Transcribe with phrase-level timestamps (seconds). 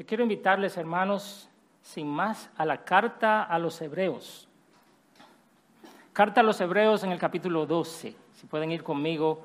[0.00, 1.46] Yo quiero invitarles, hermanos,
[1.82, 4.48] sin más, a la carta a los hebreos.
[6.14, 8.16] Carta a los hebreos en el capítulo 12.
[8.32, 9.44] Si pueden ir conmigo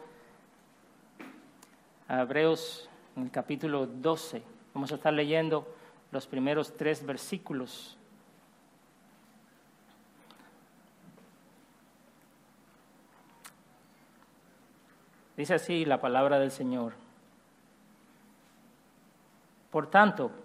[2.07, 4.43] a Hebreos en el capítulo 12.
[4.73, 5.67] Vamos a estar leyendo
[6.11, 7.97] los primeros tres versículos.
[15.35, 16.93] Dice así la palabra del Señor.
[19.69, 20.44] Por tanto,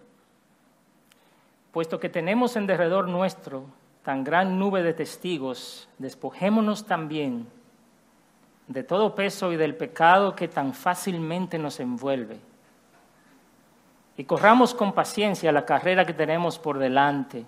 [1.72, 3.64] puesto que tenemos en derredor nuestro
[4.02, 7.46] tan gran nube de testigos, despojémonos también
[8.66, 12.38] de todo peso y del pecado que tan fácilmente nos envuelve.
[14.16, 17.44] Y corramos con paciencia la carrera que tenemos por delante,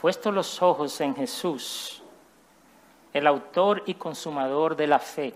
[0.00, 2.02] puesto los ojos en Jesús,
[3.12, 5.34] el autor y consumador de la fe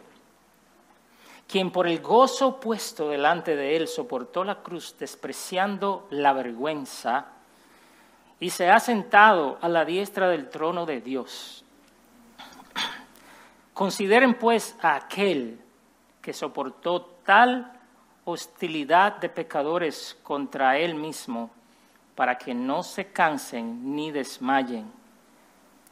[1.49, 7.27] quien por el gozo puesto delante de él soportó la cruz despreciando la vergüenza
[8.39, 11.65] y se ha sentado a la diestra del trono de Dios.
[13.73, 15.59] Consideren pues a aquel
[16.21, 17.73] que soportó tal
[18.25, 21.51] hostilidad de pecadores contra él mismo,
[22.15, 24.91] para que no se cansen ni desmayen,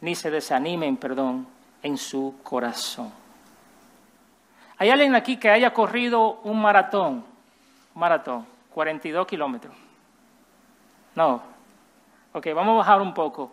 [0.00, 1.46] ni se desanimen, perdón,
[1.82, 3.25] en su corazón.
[4.78, 7.24] ¿Hay alguien aquí que haya corrido un maratón?
[7.94, 9.74] Maratón, 42 kilómetros.
[11.14, 11.42] No.
[12.32, 13.52] Ok, vamos a bajar un poco.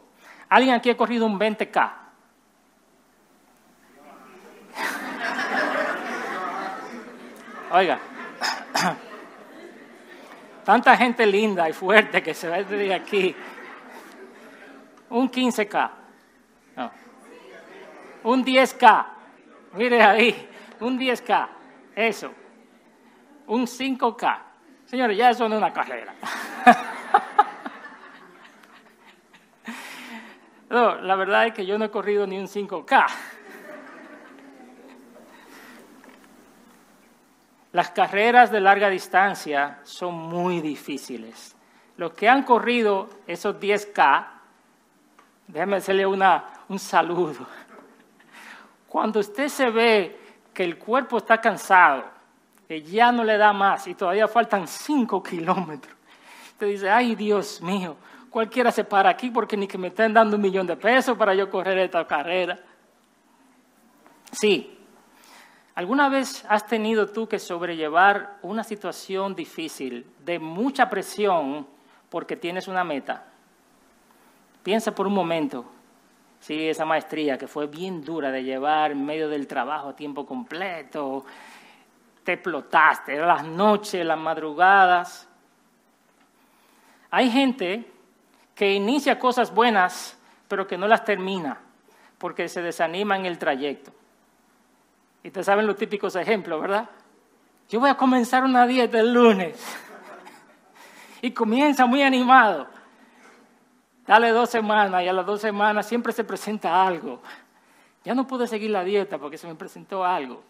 [0.49, 1.91] ¿Alguien aquí ha corrido un 20K?
[7.71, 7.97] Oiga,
[10.65, 13.33] tanta gente linda y fuerte que se va de aquí.
[15.09, 15.89] Un 15K.
[16.75, 16.91] No.
[18.23, 19.05] Un 10K.
[19.73, 21.47] Mire ahí un 10K,
[21.95, 22.31] eso,
[23.47, 24.39] un 5K.
[24.85, 26.13] Señores, ya eso no es una carrera.
[30.69, 33.05] no, la verdad es que yo no he corrido ni un 5K.
[37.73, 41.55] Las carreras de larga distancia son muy difíciles.
[41.97, 44.27] Los que han corrido esos 10K,
[45.47, 47.47] déjenme hacerle una, un saludo.
[48.87, 50.19] Cuando usted se ve
[50.53, 52.03] que el cuerpo está cansado,
[52.67, 55.95] que ya no le da más y todavía faltan cinco kilómetros.
[56.51, 57.95] Usted dice, ay Dios mío,
[58.29, 61.33] cualquiera se para aquí porque ni que me estén dando un millón de pesos para
[61.33, 62.59] yo correr esta carrera.
[64.31, 64.77] Sí,
[65.75, 71.67] ¿alguna vez has tenido tú que sobrellevar una situación difícil, de mucha presión,
[72.09, 73.25] porque tienes una meta?
[74.63, 75.65] Piensa por un momento,
[76.43, 80.25] Sí, esa maestría que fue bien dura de llevar en medio del trabajo a tiempo
[80.25, 81.23] completo.
[82.21, 85.25] Te explotaste, las noches, las madrugadas.
[87.11, 87.89] Hay gente
[88.53, 91.59] que inicia cosas buenas, pero que no las termina,
[92.17, 93.93] porque se desanima en el trayecto.
[95.23, 96.89] Y ustedes saben los típicos ejemplos, ¿verdad?
[97.69, 99.65] Yo voy a comenzar una dieta el lunes.
[101.21, 102.67] y comienza muy animado.
[104.05, 107.21] Dale dos semanas y a las dos semanas siempre se presenta algo.
[108.03, 110.43] Ya no pude seguir la dieta porque se me presentó algo.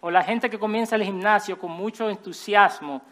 [0.00, 3.02] O la gente que comienza el gimnasio con mucho entusiasmo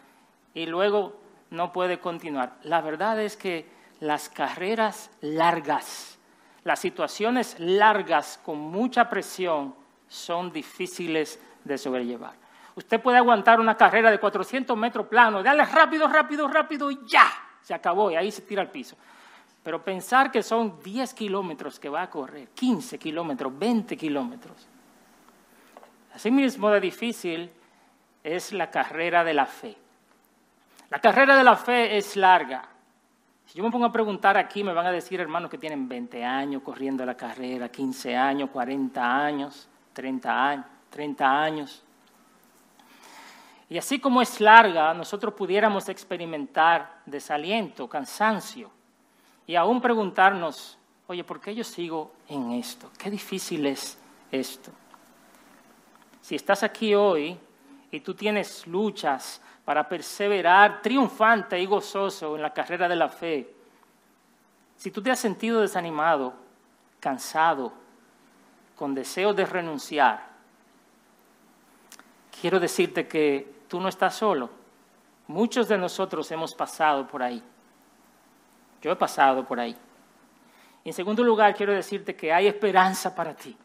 [0.53, 1.15] y luego
[1.51, 2.57] no puede continuar.
[2.63, 3.69] La verdad es que
[4.01, 6.17] las carreras largas,
[6.63, 9.75] las situaciones largas con mucha presión
[10.07, 12.33] son difíciles de sobrellevar.
[12.75, 17.25] Usted puede aguantar una carrera de 400 metros plano, dale rápido, rápido, rápido y ya,
[17.61, 18.95] se acabó y ahí se tira al piso.
[19.63, 24.67] Pero pensar que son 10 kilómetros que va a correr, 15 kilómetros, 20 kilómetros.
[26.13, 27.51] Asimismo de difícil
[28.23, 29.77] es la carrera de la fe.
[30.89, 32.67] La carrera de la fe es larga.
[33.45, 36.23] Si yo me pongo a preguntar aquí, me van a decir hermanos que tienen 20
[36.23, 41.83] años corriendo la carrera, 15 años, 40 años, 30 años, 30 años.
[43.69, 48.78] Y así como es larga, nosotros pudiéramos experimentar desaliento, cansancio
[49.49, 52.91] y aún preguntarnos, oye, ¿por qué yo sigo en esto?
[52.99, 53.97] Qué difícil es
[54.31, 54.69] esto.
[56.21, 57.35] Si estás aquí hoy
[57.89, 63.51] y tú tienes luchas para perseverar triunfante y gozoso en la carrera de la fe,
[64.77, 66.31] si tú te has sentido desanimado,
[66.99, 67.73] cansado,
[68.75, 70.27] con deseo de renunciar,
[72.39, 74.51] quiero decirte que tú no estás solo.
[75.25, 77.43] Muchos de nosotros hemos pasado por ahí.
[78.81, 79.75] Yo he pasado por ahí.
[80.83, 83.55] En segundo lugar, quiero decirte que hay esperanza para ti.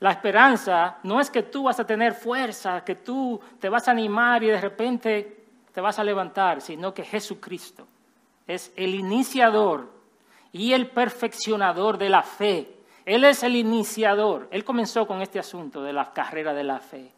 [0.00, 3.90] La esperanza no es que tú vas a tener fuerza, que tú te vas a
[3.90, 7.86] animar y de repente te vas a levantar, sino que Jesucristo
[8.46, 9.90] es el iniciador
[10.52, 12.76] y el perfeccionador de la fe.
[13.04, 14.48] Él es el iniciador.
[14.50, 17.12] Él comenzó con este asunto de la carrera de la fe.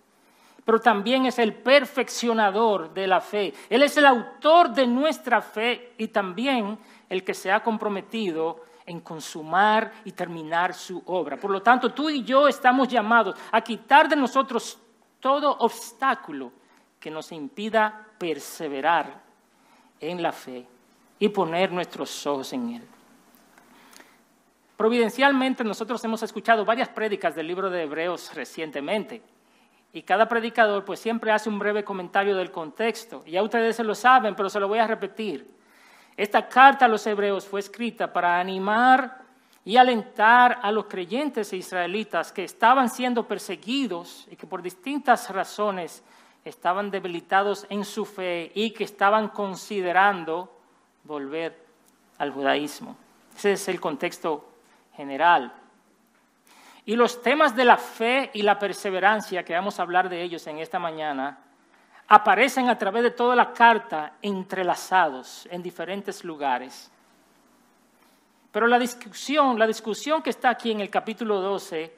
[0.64, 3.52] Pero también es el perfeccionador de la fe.
[3.68, 6.78] Él es el autor de nuestra fe y también
[7.08, 11.36] el que se ha comprometido en consumar y terminar su obra.
[11.36, 14.78] Por lo tanto, tú y yo estamos llamados a quitar de nosotros
[15.20, 16.52] todo obstáculo
[16.98, 19.20] que nos impida perseverar
[20.00, 20.66] en la fe
[21.18, 22.82] y poner nuestros ojos en Él.
[24.76, 29.22] Providencialmente nosotros hemos escuchado varias prédicas del libro de Hebreos recientemente
[29.92, 33.24] y cada predicador pues siempre hace un breve comentario del contexto.
[33.26, 35.50] Ya ustedes se lo saben, pero se lo voy a repetir.
[36.16, 39.22] Esta carta a los hebreos fue escrita para animar
[39.64, 46.02] y alentar a los creyentes israelitas que estaban siendo perseguidos y que por distintas razones
[46.44, 50.50] estaban debilitados en su fe y que estaban considerando
[51.04, 51.56] volver
[52.18, 52.96] al judaísmo.
[53.36, 54.48] Ese es el contexto
[54.94, 55.52] general.
[56.84, 60.46] Y los temas de la fe y la perseverancia, que vamos a hablar de ellos
[60.46, 61.38] en esta mañana,
[62.08, 66.90] aparecen a través de toda la carta entrelazados en diferentes lugares.
[68.50, 71.96] Pero la discusión, la discusión que está aquí en el capítulo 12,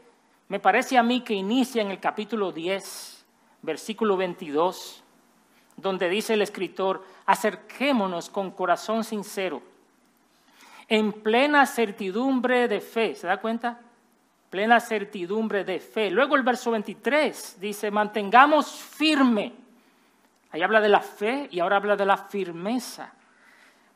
[0.48, 3.24] me parece a mí que inicia en el capítulo 10,
[3.62, 5.02] versículo 22,
[5.76, 9.62] donde dice el escritor, acerquémonos con corazón sincero
[10.88, 13.14] en plena certidumbre de fe.
[13.14, 13.80] ¿Se da cuenta?
[14.54, 16.12] Plena certidumbre de fe.
[16.12, 19.52] Luego el verso 23 dice, mantengamos firme.
[20.52, 23.12] Ahí habla de la fe y ahora habla de la firmeza.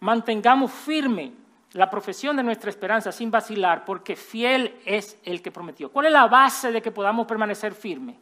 [0.00, 1.32] Mantengamos firme
[1.75, 5.93] la profesión de nuestra esperanza sin vacilar, porque fiel es el que prometió.
[5.93, 8.16] ¿Cuál es la base de que podamos permanecer firmes?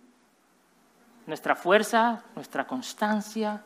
[1.27, 3.63] Nuestra fuerza, nuestra constancia,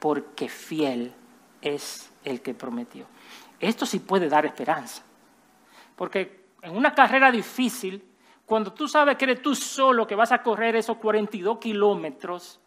[0.00, 1.14] porque fiel
[1.60, 3.06] es el que prometió.
[3.60, 5.04] Esto sí puede dar esperanza.
[5.94, 8.02] Porque en una carrera difícil,
[8.46, 12.60] cuando tú sabes que eres tú solo que vas a correr esos 42 kilómetros,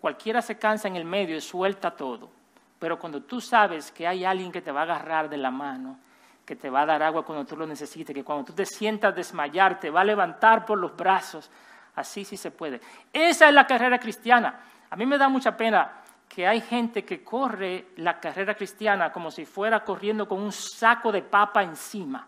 [0.00, 2.30] cualquiera se cansa en el medio y suelta todo.
[2.78, 5.98] Pero cuando tú sabes que hay alguien que te va a agarrar de la mano,
[6.44, 9.14] que te va a dar agua cuando tú lo necesites, que cuando tú te sientas
[9.14, 11.50] desmayar, te va a levantar por los brazos,
[11.94, 12.80] así sí se puede.
[13.12, 14.60] Esa es la carrera cristiana.
[14.90, 19.30] A mí me da mucha pena que hay gente que corre la carrera cristiana como
[19.30, 22.26] si fuera corriendo con un saco de papa encima.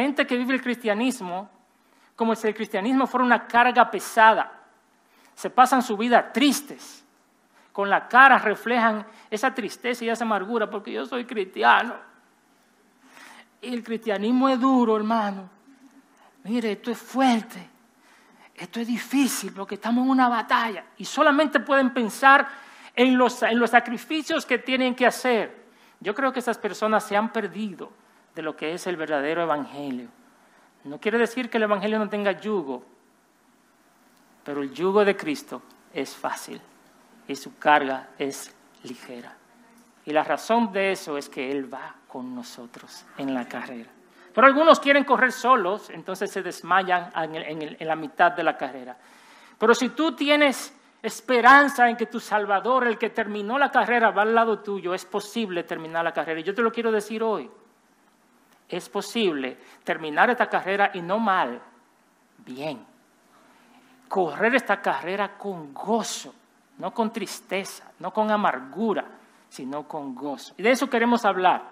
[0.00, 1.50] Gente que vive el cristianismo
[2.16, 4.52] como si el cristianismo fuera una carga pesada.
[5.34, 7.04] Se pasan su vida tristes.
[7.72, 11.94] Con la cara reflejan esa tristeza y esa amargura porque yo soy cristiano.
[13.60, 15.48] Y el cristianismo es duro, hermano.
[16.44, 17.78] Mire, esto es fuerte
[18.58, 22.48] esto es difícil porque estamos en una batalla y solamente pueden pensar
[22.94, 25.64] en los, en los sacrificios que tienen que hacer.
[26.00, 27.92] Yo creo que esas personas se han perdido
[28.38, 30.06] de lo que es el verdadero evangelio.
[30.84, 32.84] No quiere decir que el evangelio no tenga yugo,
[34.44, 35.60] pero el yugo de Cristo
[35.92, 36.60] es fácil
[37.26, 38.54] y su carga es
[38.84, 39.34] ligera.
[40.04, 43.90] Y la razón de eso es que Él va con nosotros en la carrera.
[44.32, 48.96] Pero algunos quieren correr solos, entonces se desmayan en, la mitad de la carrera.
[49.58, 54.22] Pero si tú tienes esperanza en que tu Salvador, el que terminó la carrera, va
[54.22, 56.38] al lado tuyo, es posible terminar la carrera.
[56.38, 57.50] Y yo te lo quiero decir hoy.
[58.68, 61.60] Es posible terminar esta carrera y no mal,
[62.44, 62.84] bien.
[64.08, 66.34] Correr esta carrera con gozo,
[66.78, 69.04] no con tristeza, no con amargura,
[69.48, 70.54] sino con gozo.
[70.58, 71.62] Y de eso queremos hablar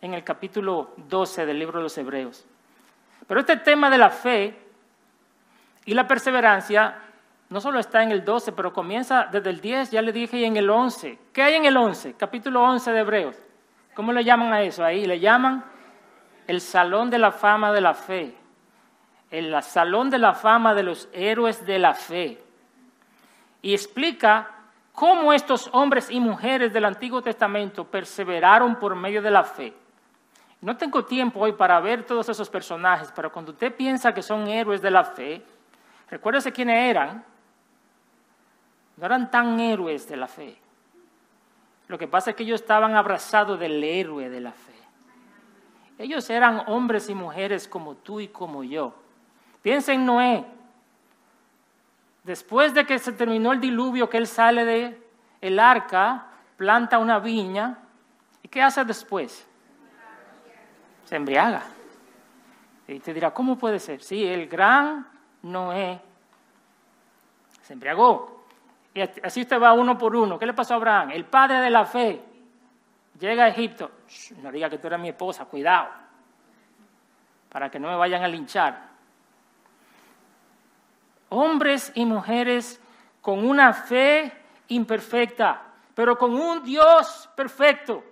[0.00, 2.46] en el capítulo 12 del libro de los Hebreos.
[3.26, 4.58] Pero este tema de la fe
[5.84, 7.02] y la perseverancia
[7.50, 10.44] no solo está en el 12, pero comienza desde el 10, ya le dije, y
[10.44, 11.18] en el 11.
[11.32, 12.14] ¿Qué hay en el 11?
[12.14, 13.36] Capítulo 11 de Hebreos.
[13.94, 15.06] ¿Cómo le llaman a eso ahí?
[15.06, 15.64] Le llaman
[16.48, 18.34] el Salón de la Fama de la Fe,
[19.30, 22.42] el Salón de la Fama de los Héroes de la Fe.
[23.60, 24.50] Y explica
[24.92, 29.74] cómo estos hombres y mujeres del Antiguo Testamento perseveraron por medio de la fe.
[30.62, 34.48] No tengo tiempo hoy para ver todos esos personajes, pero cuando usted piensa que son
[34.48, 35.42] héroes de la fe,
[36.10, 37.22] recuérdese quiénes eran.
[38.96, 40.56] No eran tan héroes de la fe.
[41.88, 44.67] Lo que pasa es que ellos estaban abrazados del héroe de la fe.
[45.98, 48.94] Ellos eran hombres y mujeres como tú y como yo.
[49.62, 50.44] Piensa en Noé.
[52.22, 55.02] Después de que se terminó el diluvio, que él sale de
[55.40, 56.26] el arca,
[56.56, 57.78] planta una viña.
[58.42, 59.48] ¿Y qué hace después?
[61.08, 61.62] se embriaga.
[62.86, 64.02] Y te dirá, ¿cómo puede ser?
[64.02, 65.06] Sí, el gran
[65.42, 65.98] Noé
[67.62, 68.44] se embriagó.
[68.92, 70.38] Y así usted va uno por uno.
[70.38, 71.10] ¿Qué le pasó a Abraham?
[71.12, 72.22] El padre de la fe.
[73.18, 73.90] Llega a Egipto.
[74.42, 75.88] No diga que tú eres mi esposa, cuidado.
[77.48, 78.88] Para que no me vayan a linchar.
[81.30, 82.80] Hombres y mujeres
[83.20, 84.32] con una fe
[84.68, 85.62] imperfecta,
[85.94, 88.04] pero con un Dios perfecto.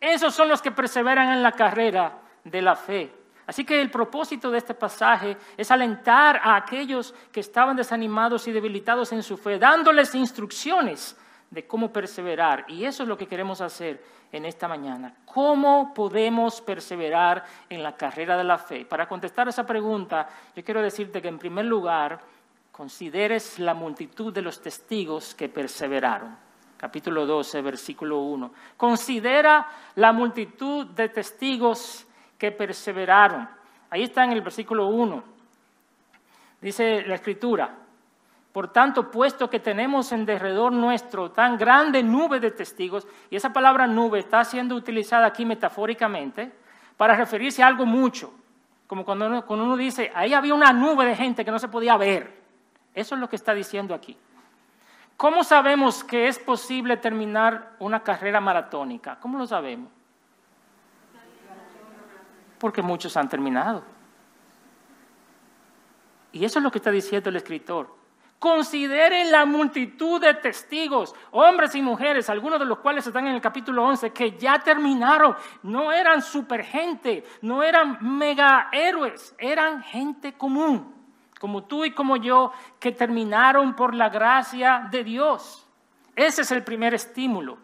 [0.00, 3.12] Esos son los que perseveran en la carrera de la fe.
[3.46, 8.52] Así que el propósito de este pasaje es alentar a aquellos que estaban desanimados y
[8.52, 11.16] debilitados en su fe, dándoles instrucciones
[11.54, 12.64] de cómo perseverar.
[12.68, 15.14] Y eso es lo que queremos hacer en esta mañana.
[15.24, 18.84] ¿Cómo podemos perseverar en la carrera de la fe?
[18.84, 22.20] Para contestar esa pregunta, yo quiero decirte que en primer lugar,
[22.72, 26.36] consideres la multitud de los testigos que perseveraron.
[26.76, 28.52] Capítulo 12, versículo 1.
[28.76, 32.04] Considera la multitud de testigos
[32.36, 33.48] que perseveraron.
[33.90, 35.22] Ahí está en el versículo 1.
[36.60, 37.83] Dice la escritura,
[38.54, 43.52] por tanto, puesto que tenemos en derredor nuestro tan grande nube de testigos, y esa
[43.52, 46.50] palabra nube está siendo utilizada aquí metafóricamente
[46.96, 48.32] para referirse a algo mucho,
[48.86, 51.68] como cuando uno, cuando uno dice, ahí había una nube de gente que no se
[51.68, 52.42] podía ver.
[52.94, 54.16] Eso es lo que está diciendo aquí.
[55.18, 59.18] ¿Cómo sabemos que es posible terminar una carrera maratónica?
[59.20, 59.90] ¿Cómo lo sabemos?
[62.64, 63.82] porque muchos han terminado.
[66.32, 67.93] Y eso es lo que está diciendo el escritor.
[68.44, 73.40] Consideren la multitud de testigos, hombres y mujeres, algunos de los cuales están en el
[73.40, 75.34] capítulo 11, que ya terminaron.
[75.62, 80.94] No eran supergente, no eran mega héroes, eran gente común,
[81.40, 85.66] como tú y como yo, que terminaron por la gracia de Dios.
[86.14, 87.63] Ese es el primer estímulo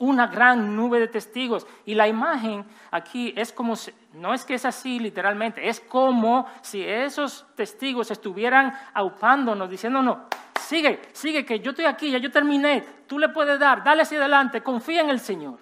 [0.00, 1.66] una gran nube de testigos.
[1.84, 3.74] Y la imagen aquí es como,
[4.14, 10.18] no es que es así literalmente, es como si esos testigos estuvieran aupándonos, diciéndonos,
[10.58, 14.18] sigue, sigue, que yo estoy aquí, ya yo terminé, tú le puedes dar, dale hacia
[14.18, 15.58] adelante, confía en el Señor.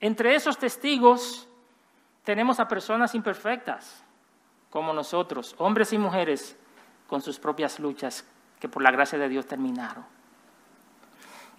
[0.00, 1.48] Entre esos testigos
[2.22, 4.04] tenemos a personas imperfectas,
[4.70, 6.56] como nosotros, hombres y mujeres
[7.06, 8.26] con sus propias luchas
[8.60, 10.17] que por la gracia de Dios terminaron.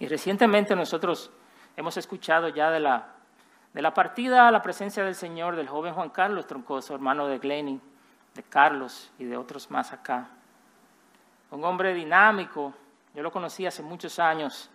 [0.00, 1.30] Y recientemente nosotros
[1.76, 3.06] hemos escuchado ya de la,
[3.74, 7.38] de la partida a la presencia del Señor del joven Juan Carlos Troncoso, hermano de
[7.38, 7.78] Glenny,
[8.34, 10.28] de Carlos y de otros más acá.
[11.50, 12.72] Un hombre dinámico,
[13.14, 14.70] yo lo conocí hace muchos años,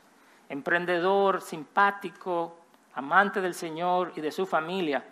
[0.48, 2.60] emprendedor, simpático,
[2.94, 5.03] amante del Señor y de su familia.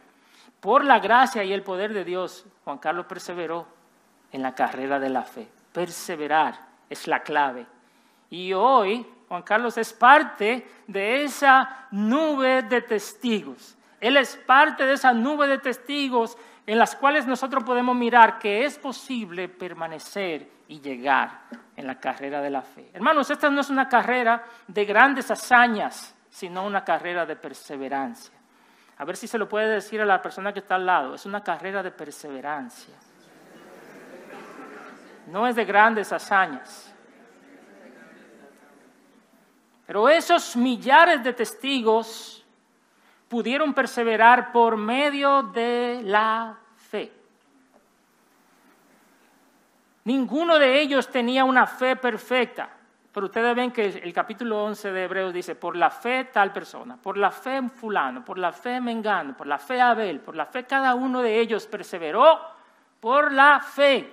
[0.60, 3.66] Por la gracia y el poder de Dios, Juan Carlos perseveró
[4.32, 5.50] en la carrera de la fe.
[5.72, 7.66] Perseverar es la clave.
[8.30, 13.76] Y hoy Juan Carlos es parte de esa nube de testigos.
[14.00, 16.38] Él es parte de esa nube de testigos
[16.68, 22.44] en las cuales nosotros podemos mirar que es posible permanecer y llegar en la carrera
[22.44, 22.92] de la fe.
[22.94, 28.36] Hermanos, esta no es una carrera de grandes hazañas, sino una carrera de perseverancia.
[29.00, 31.16] A ver si se lo puede decir a la persona que está al lado.
[31.16, 32.94] Es una carrera de perseverancia.
[35.26, 36.93] No es de grandes hazañas.
[39.86, 42.46] Pero esos millares de testigos
[43.28, 47.12] pudieron perseverar por medio de la fe.
[50.06, 52.70] Ninguno de ellos tenía una fe perfecta.
[53.14, 56.98] Pero ustedes ven que el capítulo 11 de Hebreos dice, por la fe tal persona,
[56.98, 60.64] por la fe fulano, por la fe mengano, por la fe Abel, por la fe
[60.64, 62.40] cada uno de ellos perseveró
[63.00, 64.12] por la fe.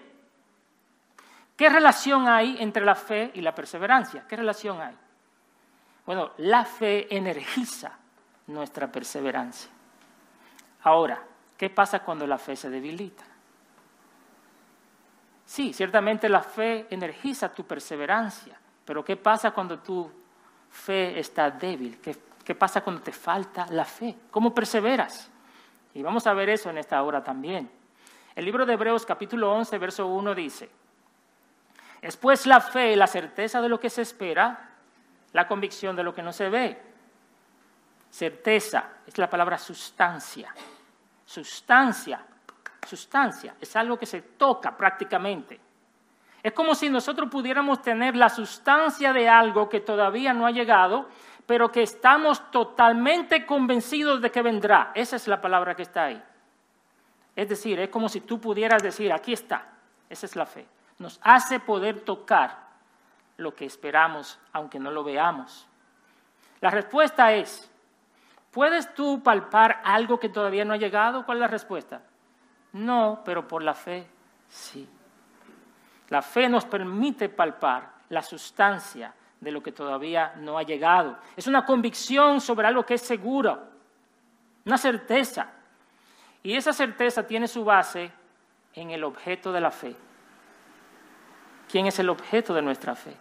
[1.57, 4.27] ¿Qué relación hay entre la fe y la perseverancia?
[4.29, 4.95] ¿Qué relación hay?
[6.07, 7.93] Bueno, la fe energiza
[8.47, 9.71] nuestra perseverancia.
[10.83, 11.23] Ahora,
[11.57, 13.25] ¿qué pasa cuando la fe se debilita?
[15.45, 20.11] Sí, ciertamente la fe energiza tu perseverancia, pero ¿qué pasa cuando tu
[20.71, 21.99] fe está débil?
[22.01, 24.17] ¿Qué, ¿Qué, pasa cuando te falta la fe?
[24.31, 25.29] ¿Cómo perseveras?
[25.93, 27.71] Y vamos a ver eso en esta hora también.
[28.35, 30.71] El libro de Hebreos capítulo 11, verso 1 dice,
[32.01, 34.70] es pues la fe, la certeza de lo que se espera,
[35.33, 36.83] la convicción de lo que no se ve.
[38.11, 40.53] Certeza es la palabra sustancia.
[41.25, 42.25] Sustancia,
[42.87, 45.61] sustancia, es algo que se toca prácticamente.
[46.43, 51.09] Es como si nosotros pudiéramos tener la sustancia de algo que todavía no ha llegado,
[51.47, 54.91] pero que estamos totalmente convencidos de que vendrá.
[54.95, 56.23] Esa es la palabra que está ahí.
[57.37, 59.67] Es decir, es como si tú pudieras decir, aquí está.
[60.09, 60.67] Esa es la fe.
[60.99, 62.70] Nos hace poder tocar
[63.41, 65.67] lo que esperamos, aunque no lo veamos?
[66.61, 67.71] La respuesta es,
[68.51, 71.25] ¿puedes tú palpar algo que todavía no ha llegado?
[71.25, 72.03] ¿Cuál es la respuesta?
[72.73, 74.07] No, pero por la fe
[74.49, 74.89] sí.
[76.09, 81.19] La fe nos permite palpar la sustancia de lo que todavía no ha llegado.
[81.37, 83.59] Es una convicción sobre algo que es seguro,
[84.67, 85.49] una certeza.
[86.43, 88.11] Y esa certeza tiene su base
[88.75, 89.97] en el objeto de la fe.
[91.71, 93.17] ¿Quién es el objeto de nuestra fe?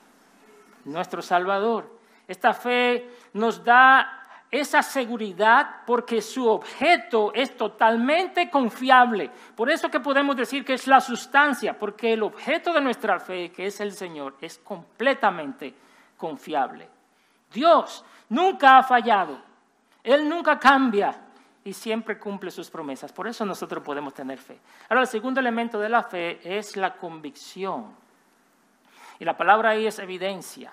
[0.86, 2.00] Nuestro Salvador.
[2.28, 4.20] Esta fe nos da
[4.52, 9.30] esa seguridad porque su objeto es totalmente confiable.
[9.56, 13.52] Por eso que podemos decir que es la sustancia, porque el objeto de nuestra fe,
[13.52, 15.74] que es el Señor, es completamente
[16.18, 16.90] confiable.
[17.54, 19.40] Dios nunca ha fallado,
[20.04, 21.16] Él nunca cambia
[21.64, 23.12] y siempre cumple sus promesas.
[23.12, 24.60] Por eso nosotros podemos tener fe.
[24.90, 27.96] Ahora, el segundo elemento de la fe es la convicción.
[29.20, 30.72] Y la palabra ahí es evidencia.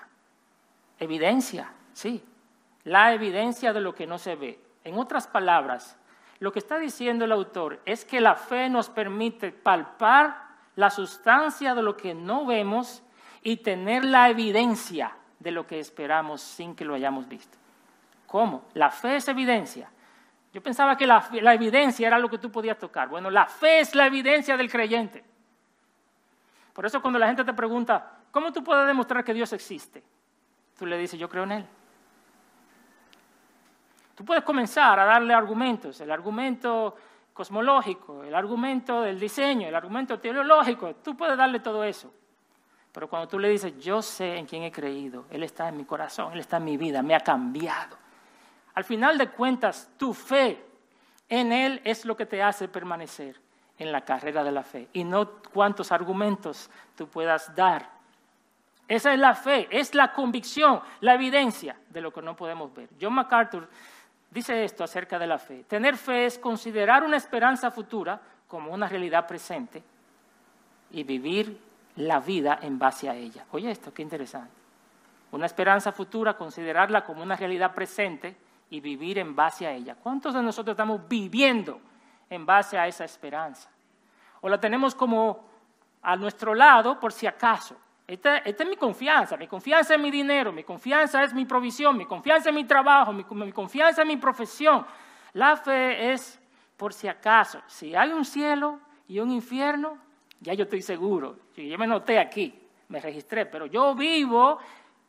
[0.99, 2.23] Evidencia, sí
[2.87, 4.59] la evidencia de lo que no se ve.
[4.85, 5.97] En otras palabras,
[6.39, 11.75] lo que está diciendo el autor es que la fe nos permite palpar la sustancia
[11.75, 13.03] de lo que no vemos
[13.43, 17.57] y tener la evidencia de lo que esperamos sin que lo hayamos visto.
[18.25, 18.63] ¿Cómo?
[18.73, 19.89] La fe es evidencia.
[20.53, 23.09] Yo pensaba que la, evidencia era lo que tú podías tocar.
[23.09, 25.25] Bueno, la fe es la evidencia del creyente.
[26.71, 30.03] Por eso cuando la gente te pregunta, ¿cómo tú puedes demostrar que Dios existe?
[30.77, 31.65] Tú le dices, yo creo en Él.
[34.13, 36.95] Tú puedes comenzar a darle argumentos, el argumento
[37.33, 42.13] cosmológico, el argumento del diseño, el argumento teológico, tú puedes darle todo eso.
[42.91, 45.85] Pero cuando tú le dices, yo sé en quién he creído, Él está en mi
[45.85, 47.97] corazón, Él está en mi vida, me ha cambiado.
[48.75, 50.63] Al final de cuentas, tu fe
[51.27, 53.41] en Él es lo que te hace permanecer
[53.79, 57.96] en la carrera de la fe y no cuántos argumentos tú puedas dar.
[58.87, 62.89] Esa es la fe, es la convicción, la evidencia de lo que no podemos ver.
[62.99, 63.67] John MacArthur
[64.31, 65.65] dice esto acerca de la fe.
[65.65, 69.83] Tener fe es considerar una esperanza futura como una realidad presente
[70.91, 71.59] y vivir
[71.97, 73.45] la vida en base a ella.
[73.51, 74.53] Oye esto, qué interesante.
[75.31, 78.37] Una esperanza futura, considerarla como una realidad presente
[78.69, 79.95] y vivir en base a ella.
[79.95, 81.81] ¿Cuántos de nosotros estamos viviendo
[82.29, 83.69] en base a esa esperanza?
[84.41, 85.45] O la tenemos como
[86.01, 87.75] a nuestro lado por si acaso.
[88.07, 92.05] Esta, es mi confianza, mi confianza en mi dinero, mi confianza es mi provisión, mi
[92.05, 94.85] confianza en mi trabajo, mi, mi confianza en mi profesión.
[95.33, 96.39] La fe es
[96.77, 99.97] por si acaso, si hay un cielo y un infierno,
[100.39, 104.57] ya yo estoy seguro, yo me noté aquí, me registré, pero yo vivo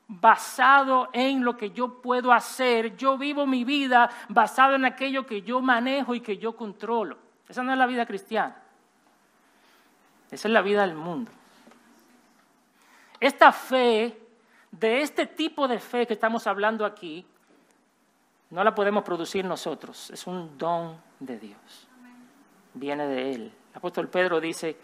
[0.09, 5.43] basado en lo que yo puedo hacer, yo vivo mi vida basado en aquello que
[5.43, 7.17] yo manejo y que yo controlo.
[7.49, 8.57] Esa no es la vida cristiana,
[10.33, 11.31] esa es la vida del mundo.
[13.21, 14.19] Esta fe,
[14.71, 17.27] de este tipo de fe que estamos hablando aquí,
[18.51, 21.89] no la podemos producir nosotros, es un don de Dios.
[22.75, 23.53] Viene de Él.
[23.71, 24.77] El apóstol Pedro dice,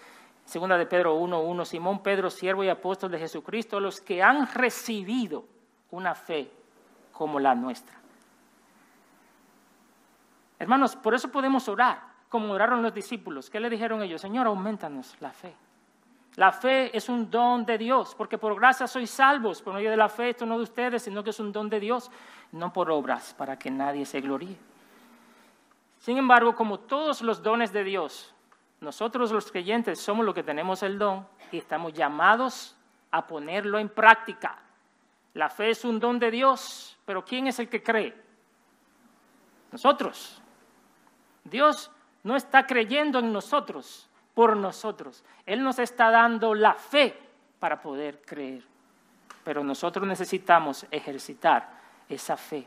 [0.44, 5.44] segunda de Pedro 1.1, Simón Pedro, siervo y apóstol de Jesucristo, los que han recibido
[5.90, 6.50] una fe
[7.12, 7.94] como la nuestra.
[10.58, 13.48] Hermanos, por eso podemos orar, como oraron los discípulos.
[13.48, 14.20] ¿Qué le dijeron ellos?
[14.20, 15.54] Señor, aumentanos la fe.
[16.36, 19.96] La fe es un don de Dios, porque por gracia sois salvos, por medio de
[19.96, 22.10] la fe, esto no de ustedes, sino que es un don de Dios,
[22.52, 24.56] no por obras, para que nadie se gloríe.
[26.00, 28.34] Sin embargo, como todos los dones de Dios,
[28.80, 32.76] nosotros los creyentes somos los que tenemos el don y estamos llamados
[33.12, 34.58] a ponerlo en práctica.
[35.34, 38.14] La fe es un don de Dios, pero ¿quién es el que cree?
[39.70, 40.42] Nosotros.
[41.44, 41.90] Dios
[42.22, 45.24] no está creyendo en nosotros, por nosotros.
[45.46, 47.16] Él nos está dando la fe
[47.58, 48.62] para poder creer.
[49.44, 51.68] Pero nosotros necesitamos ejercitar
[52.08, 52.66] esa fe.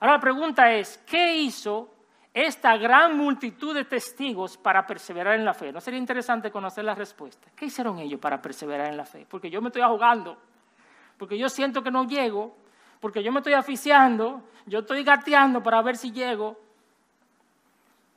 [0.00, 1.92] Ahora la pregunta es, ¿qué hizo
[2.32, 5.72] esta gran multitud de testigos para perseverar en la fe?
[5.72, 7.48] ¿No sería interesante conocer la respuesta?
[7.56, 9.26] ¿Qué hicieron ellos para perseverar en la fe?
[9.28, 10.36] Porque yo me estoy ahogando,
[11.16, 12.56] porque yo siento que no llego,
[13.00, 16.60] porque yo me estoy asfixiando, yo estoy gateando para ver si llego.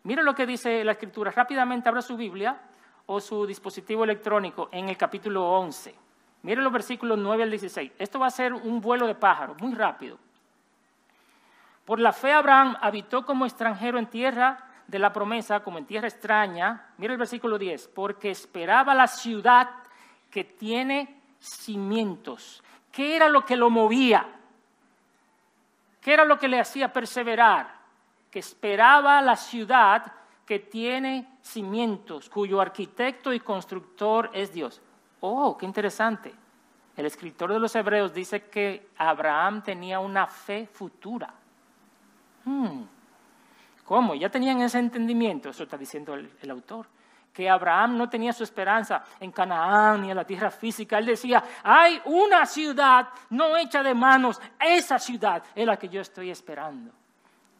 [0.03, 1.31] Mire lo que dice la escritura.
[1.31, 2.57] Rápidamente abra su Biblia
[3.05, 5.93] o su dispositivo electrónico en el capítulo 11.
[6.43, 7.91] Mire los versículos 9 al 16.
[7.99, 10.17] Esto va a ser un vuelo de pájaro, muy rápido.
[11.85, 16.07] Por la fe Abraham habitó como extranjero en tierra de la promesa, como en tierra
[16.07, 16.89] extraña.
[16.97, 17.89] Mire el versículo 10.
[17.89, 19.69] Porque esperaba la ciudad
[20.29, 22.63] que tiene cimientos.
[22.91, 24.25] ¿Qué era lo que lo movía?
[26.01, 27.80] ¿Qué era lo que le hacía perseverar?
[28.31, 30.13] Que esperaba la ciudad
[30.45, 34.81] que tiene cimientos, cuyo arquitecto y constructor es Dios.
[35.19, 36.33] Oh, qué interesante.
[36.97, 41.33] El escritor de los Hebreos dice que Abraham tenía una fe futura.
[42.43, 42.83] Hmm.
[43.85, 44.15] ¿Cómo?
[44.15, 46.87] Ya tenían ese entendimiento, eso está diciendo el, el autor.
[47.33, 50.97] que Abraham no tenía su esperanza en Canaán ni en la tierra física.
[50.97, 56.01] Él decía, hay una ciudad no hecha de manos, esa ciudad es la que yo
[56.01, 56.91] estoy esperando.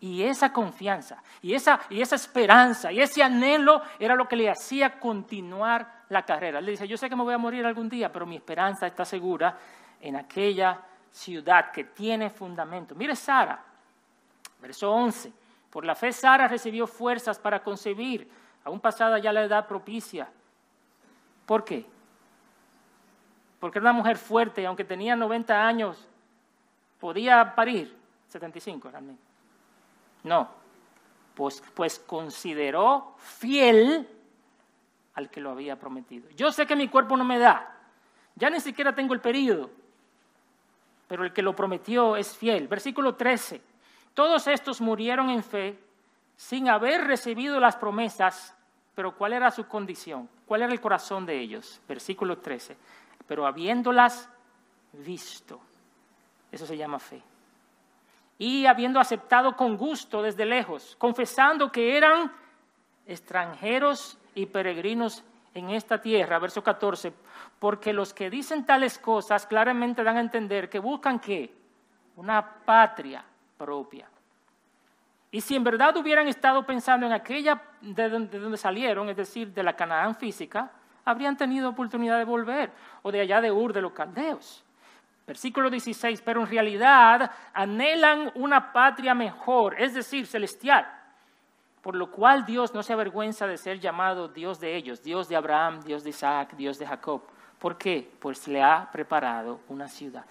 [0.02, 4.50] Y esa confianza, y esa, y esa esperanza, y ese anhelo era lo que le
[4.50, 6.60] hacía continuar la carrera.
[6.60, 9.06] Le dice, yo sé que me voy a morir algún día, pero mi esperanza está
[9.06, 9.56] segura
[10.02, 12.96] en aquella ciudad que tiene fundamento.
[12.96, 13.64] Mire Sara,
[14.60, 15.32] verso 11.
[15.70, 18.28] Por la fe Sara recibió fuerzas para concebir,
[18.64, 20.28] aún pasada ya la edad propicia.
[21.46, 21.86] ¿Por qué?
[23.60, 26.08] Porque era una mujer fuerte, aunque tenía 90 años,
[27.00, 27.96] podía parir.
[28.28, 29.31] 75 realmente.
[30.24, 30.50] No,
[31.36, 34.08] pues, pues consideró fiel
[35.16, 36.30] al que lo había prometido.
[36.32, 37.78] Yo sé que mi cuerpo no me da,
[38.36, 39.70] ya ni siquiera tengo el periodo,
[41.08, 42.68] pero el que lo prometió es fiel.
[42.68, 43.62] Versículo 13.
[44.14, 45.78] Todos estos murieron en fe
[46.36, 48.56] sin haber recibido las promesas,
[48.96, 50.30] pero ¿cuál era su condición?
[50.46, 51.82] ¿Cuál era el corazón de ellos?
[51.88, 52.78] Versículo 13.
[53.28, 54.28] Pero habiéndolas
[54.94, 55.60] visto,
[56.52, 57.22] eso se llama fe.
[58.42, 62.32] Y habiendo aceptado con gusto desde lejos, confesando que eran
[63.06, 65.24] extranjeros y peregrinos
[65.54, 67.14] en esta tierra, verso 14,
[67.60, 71.54] porque los que dicen tales cosas claramente dan a entender que buscan qué?
[72.16, 73.24] Una patria
[73.60, 74.10] propia.
[75.30, 79.18] Y si en verdad hubieran estado pensando en aquella de donde, de donde, salieron, es
[79.18, 80.72] decir, de la Canaán física,
[81.06, 82.72] habrían tenido oportunidad de volver,
[83.04, 84.66] o de allá de Ur de los caldeos.
[85.28, 90.86] Versículo 16, pero en realidad anhelan una patria mejor, es decir, celestial
[91.82, 95.36] por lo cual Dios no se avergüenza de ser llamado Dios de ellos, Dios de
[95.36, 97.24] Abraham, Dios de Isaac, Dios de Jacob.
[97.60, 98.10] ¿Por qué?
[98.20, 100.24] Pues le ha preparado una ciudad.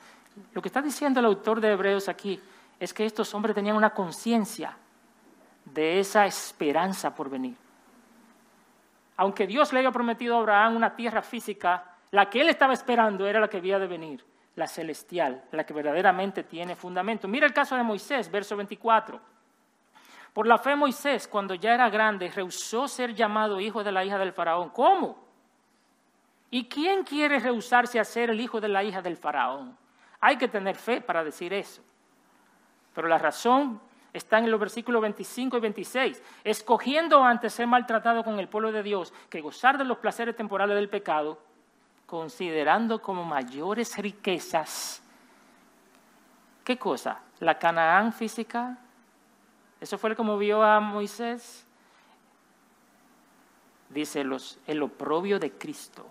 [0.53, 2.41] Lo que está diciendo el autor de Hebreos aquí
[2.79, 4.77] es que estos hombres tenían una conciencia
[5.65, 7.57] de esa esperanza por venir.
[9.17, 13.27] Aunque Dios le haya prometido a Abraham una tierra física, la que él estaba esperando
[13.27, 14.25] era la que había de venir,
[14.57, 17.29] la celestial, la que verdaderamente tiene fundamento.
[17.29, 19.21] Mira el caso de Moisés, verso 24.
[20.33, 24.19] Por la fe Moisés, cuando ya era grande, rehusó ser llamado hijo de la hija
[24.19, 24.71] del faraón.
[24.71, 25.25] ¿Cómo?
[26.51, 29.77] ¿Y quién quiere rehusarse a ser el hijo de la hija del faraón?
[30.21, 31.83] Hay que tener fe para decir eso.
[32.95, 33.81] Pero la razón
[34.13, 36.23] está en los versículos 25 y 26.
[36.45, 40.77] Escogiendo antes ser maltratado con el pueblo de Dios que gozar de los placeres temporales
[40.77, 41.39] del pecado,
[42.11, 45.01] considerando como mayores riquezas.
[46.65, 47.21] ¿Qué cosa?
[47.39, 48.77] ¿La Canaán física?
[49.81, 51.65] Eso fue como vio a Moisés.
[53.91, 56.05] Dice los, el oprobio de Cristo.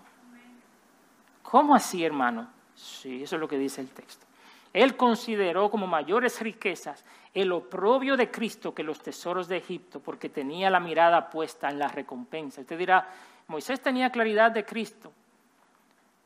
[1.42, 2.48] ¿Cómo así, hermano?
[2.74, 4.24] Sí, eso es lo que dice el texto.
[4.72, 10.30] Él consideró como mayores riquezas el oprobio de Cristo que los tesoros de Egipto, porque
[10.30, 12.62] tenía la mirada puesta en la recompensa.
[12.62, 13.06] Usted dirá,
[13.48, 15.12] Moisés tenía claridad de Cristo.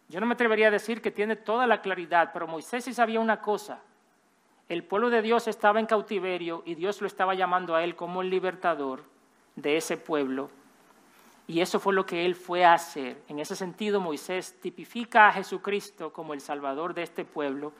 [0.08, 3.20] Yo no me atrevería a decir que tiene toda la claridad, pero Moisés sí sabía
[3.20, 3.80] una cosa,
[4.68, 8.22] el pueblo de Dios estaba en cautiverio y Dios lo estaba llamando a él como
[8.22, 9.04] el libertador
[9.56, 10.50] de ese pueblo.
[11.46, 13.18] Y eso fue lo que él fue a hacer.
[13.28, 17.74] En ese sentido, Moisés tipifica a Jesucristo como el salvador de este pueblo.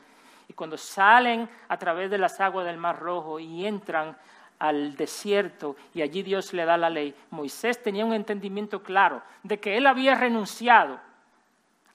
[0.47, 4.15] Y cuando salen a través de las aguas del Mar Rojo y entran
[4.59, 9.59] al desierto y allí Dios le da la ley, Moisés tenía un entendimiento claro de
[9.59, 10.99] que él había renunciado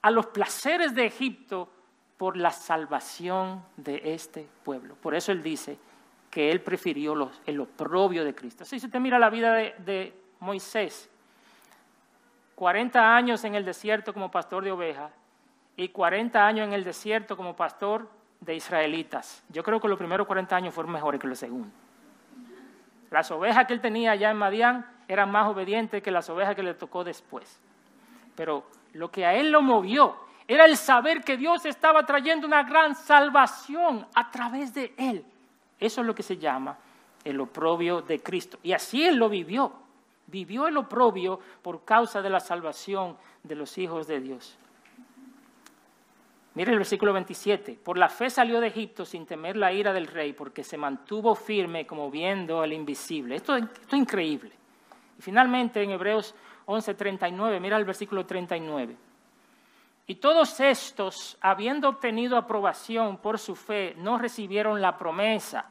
[0.01, 1.69] a los placeres de Egipto
[2.17, 4.95] por la salvación de este pueblo.
[4.95, 5.77] Por eso él dice
[6.29, 8.63] que él prefirió los, el oprobio de Cristo.
[8.63, 11.09] Si usted mira la vida de, de Moisés,
[12.55, 15.11] 40 años en el desierto como pastor de ovejas
[15.75, 18.07] y 40 años en el desierto como pastor
[18.39, 19.43] de israelitas.
[19.49, 21.71] Yo creo que los primeros 40 años fueron mejores que los segundos.
[23.09, 26.63] Las ovejas que él tenía allá en Madián eran más obedientes que las ovejas que
[26.63, 27.59] le tocó después.
[28.35, 30.15] Pero lo que a él lo movió
[30.47, 35.23] era el saber que Dios estaba trayendo una gran salvación a través de él.
[35.79, 36.77] Eso es lo que se llama
[37.23, 38.59] el oprobio de Cristo.
[38.63, 39.71] Y así él lo vivió.
[40.27, 44.57] Vivió el oprobio por causa de la salvación de los hijos de Dios.
[46.53, 47.79] Mire el versículo 27.
[47.81, 51.33] Por la fe salió de Egipto sin temer la ira del rey, porque se mantuvo
[51.33, 53.35] firme como viendo al invisible.
[53.35, 54.51] Esto, esto es increíble.
[55.17, 58.95] Y finalmente en Hebreos 11:39, mira el versículo 39.
[60.07, 65.65] Y todos estos, habiendo obtenido aprobación por su fe, no recibieron la promesa,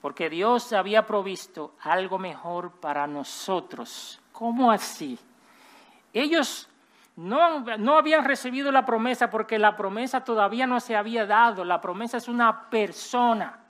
[0.00, 4.20] porque Dios había provisto algo mejor para nosotros.
[4.32, 5.18] ¿Cómo así?
[6.12, 6.68] Ellos
[7.14, 11.64] no, no, habían recibido la promesa porque la promesa todavía no se había dado.
[11.64, 13.60] La promesa es una persona.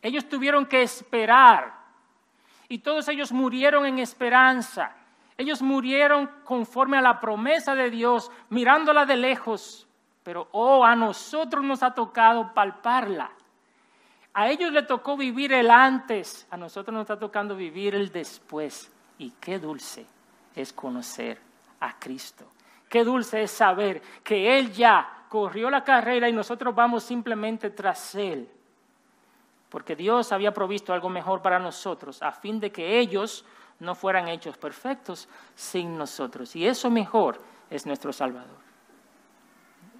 [0.00, 1.77] Ellos tuvieron que esperar
[2.68, 4.94] Y todos ellos murieron en esperanza.
[5.36, 9.86] Ellos murieron conforme a la promesa de Dios, mirándola de lejos.
[10.22, 13.30] Pero, oh, a nosotros nos ha tocado palparla.
[14.34, 18.92] A ellos le tocó vivir el antes, a nosotros nos está tocando vivir el después.
[19.18, 20.06] Y qué dulce
[20.54, 21.40] es conocer
[21.80, 22.46] a Cristo.
[22.88, 28.14] Qué dulce es saber que Él ya corrió la carrera y nosotros vamos simplemente tras
[28.14, 28.48] Él.
[29.68, 33.44] Porque Dios había provisto algo mejor para nosotros, a fin de que ellos
[33.80, 36.56] no fueran hechos perfectos sin nosotros.
[36.56, 38.56] Y eso mejor es nuestro Salvador.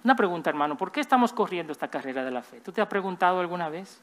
[0.03, 2.61] Una pregunta, hermano, ¿por qué estamos corriendo esta carrera de la fe?
[2.61, 4.01] ¿Tú te has preguntado alguna vez?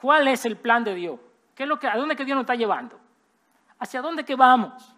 [0.00, 1.20] ¿Cuál es el plan de Dios?
[1.54, 2.98] ¿Qué es lo que, ¿A dónde que Dios nos está llevando?
[3.78, 4.94] ¿Hacia dónde que vamos?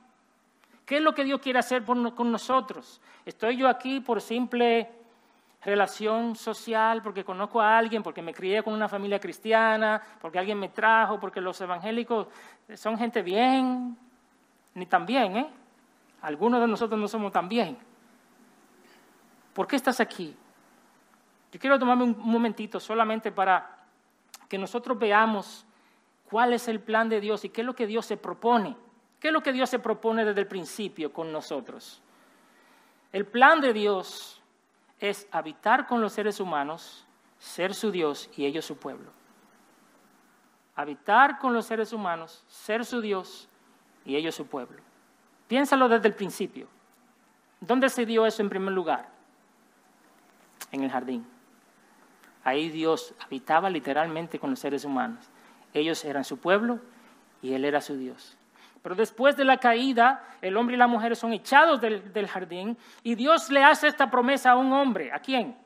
[0.87, 3.01] ¿Qué es lo que Dios quiere hacer con nosotros?
[3.25, 5.00] ¿Estoy yo aquí por simple
[5.63, 10.59] relación social, porque conozco a alguien, porque me crié con una familia cristiana, porque alguien
[10.59, 12.29] me trajo, porque los evangélicos
[12.75, 13.97] son gente bien,
[14.75, 15.51] ni tan bien, ¿eh?
[16.23, 17.79] Algunos de nosotros no somos tan bien.
[19.55, 20.37] ¿Por qué estás aquí?
[21.53, 23.79] Yo quiero tomarme un momentito solamente para
[24.49, 25.67] que nosotros veamos
[26.29, 28.77] cuál es el plan de Dios y qué es lo que Dios se propone.
[29.19, 32.01] ¿Qué es lo que Dios se propone desde el principio con nosotros?
[33.13, 34.40] El plan de Dios
[35.01, 37.07] es habitar con los seres humanos,
[37.39, 39.11] ser su Dios y ellos su pueblo.
[40.77, 43.49] Habitar con los seres humanos, ser su Dios
[44.05, 44.79] y ellos su pueblo.
[45.49, 46.69] Piénsalo desde el principio.
[47.61, 49.09] ¿Dónde se dio eso en primer lugar?
[50.71, 51.27] En el jardín.
[52.45, 55.29] Ahí Dios habitaba literalmente con los seres humanos.
[55.75, 56.79] Ellos eran su pueblo
[57.43, 58.37] y Él era su Dios.
[58.83, 63.15] Pero después de la caída, el hombre y la mujer son echados del, jardín y
[63.15, 65.13] Dios le hace esta promesa a un hombre.
[65.13, 65.57] ¿A quién?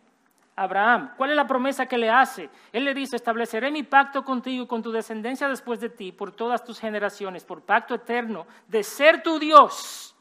[0.57, 1.13] Abraham.
[1.17, 2.49] ¿Cuál es la promesa que le hace?
[2.73, 6.33] Él le dice, estableceré mi pacto contigo y con tu descendencia después de ti por
[6.33, 10.15] todas tus generaciones, por pacto eterno, de ser tu Dios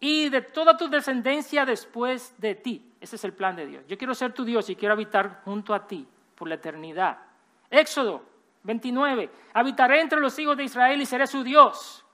[0.00, 2.92] y de toda tu descendencia después de ti.
[3.00, 3.84] Ese es el plan de Dios.
[3.86, 7.18] Yo quiero ser tu Dios y quiero habitar junto a ti por la eternidad.
[7.70, 8.31] Éxodo
[8.62, 9.30] 29.
[9.54, 12.04] Habitaré entre los hijos de Israel y seré su Dios.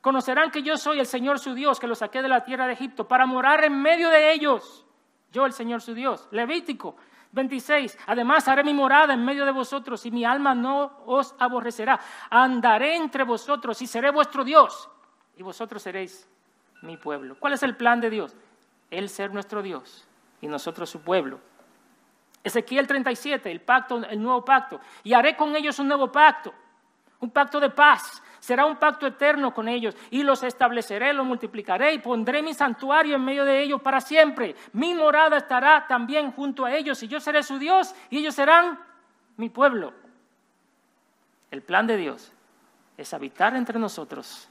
[0.00, 2.74] Conocerán que yo soy el Señor su Dios, que los saqué de la tierra de
[2.74, 4.86] Egipto, para morar en medio de ellos.
[5.32, 6.28] Yo, el Señor su Dios.
[6.30, 6.96] Levítico
[7.32, 7.98] 26.
[8.06, 12.00] Además haré mi morada en medio de vosotros y mi alma no os aborrecerá.
[12.30, 14.88] Andaré entre vosotros y seré vuestro Dios.
[15.36, 16.28] Y vosotros seréis
[16.82, 17.36] mi pueblo.
[17.38, 18.34] ¿Cuál es el plan de Dios?
[18.90, 20.06] Él ser nuestro Dios
[20.40, 21.40] y nosotros su pueblo.
[22.42, 24.80] Ezequiel 37, el pacto, el nuevo pacto.
[25.02, 26.54] Y haré con ellos un nuevo pacto,
[27.20, 28.22] un pacto de paz.
[28.40, 33.16] Será un pacto eterno con ellos y los estableceré, los multiplicaré y pondré mi santuario
[33.16, 34.54] en medio de ellos para siempre.
[34.72, 38.78] Mi morada estará también junto a ellos y yo seré su Dios y ellos serán
[39.36, 39.92] mi pueblo.
[41.50, 42.32] El plan de Dios
[42.96, 44.48] es habitar entre nosotros,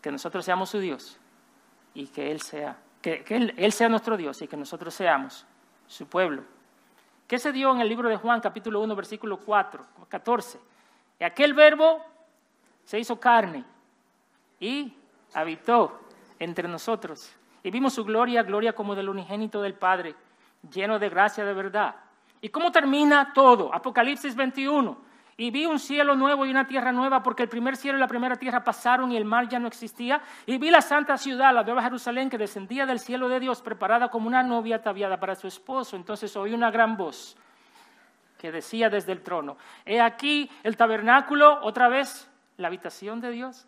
[0.00, 1.18] que nosotros seamos su Dios
[1.94, 5.46] y que Él sea, que, él, él sea nuestro Dios y que nosotros seamos
[5.86, 6.44] su pueblo.
[7.30, 10.58] ¿Qué se dio en el libro de Juan, capítulo 1, versículo 4, 14?
[11.20, 12.04] Y aquel verbo
[12.82, 13.64] se hizo carne
[14.58, 14.92] y
[15.34, 16.00] habitó
[16.40, 17.32] entre nosotros.
[17.62, 20.16] Y vimos su gloria, gloria como del unigénito del Padre,
[20.72, 21.94] lleno de gracia de verdad.
[22.40, 23.72] ¿Y cómo termina todo?
[23.72, 24.98] Apocalipsis 21.
[25.40, 28.06] Y vi un cielo nuevo y una tierra nueva, porque el primer cielo y la
[28.06, 30.20] primera tierra pasaron y el mar ya no existía.
[30.44, 34.10] Y vi la santa ciudad, la nueva Jerusalén, que descendía del cielo de Dios, preparada
[34.10, 35.96] como una novia ataviada para su esposo.
[35.96, 37.38] Entonces oí una gran voz
[38.36, 43.66] que decía desde el trono, he aquí el tabernáculo, otra vez, la habitación de Dios.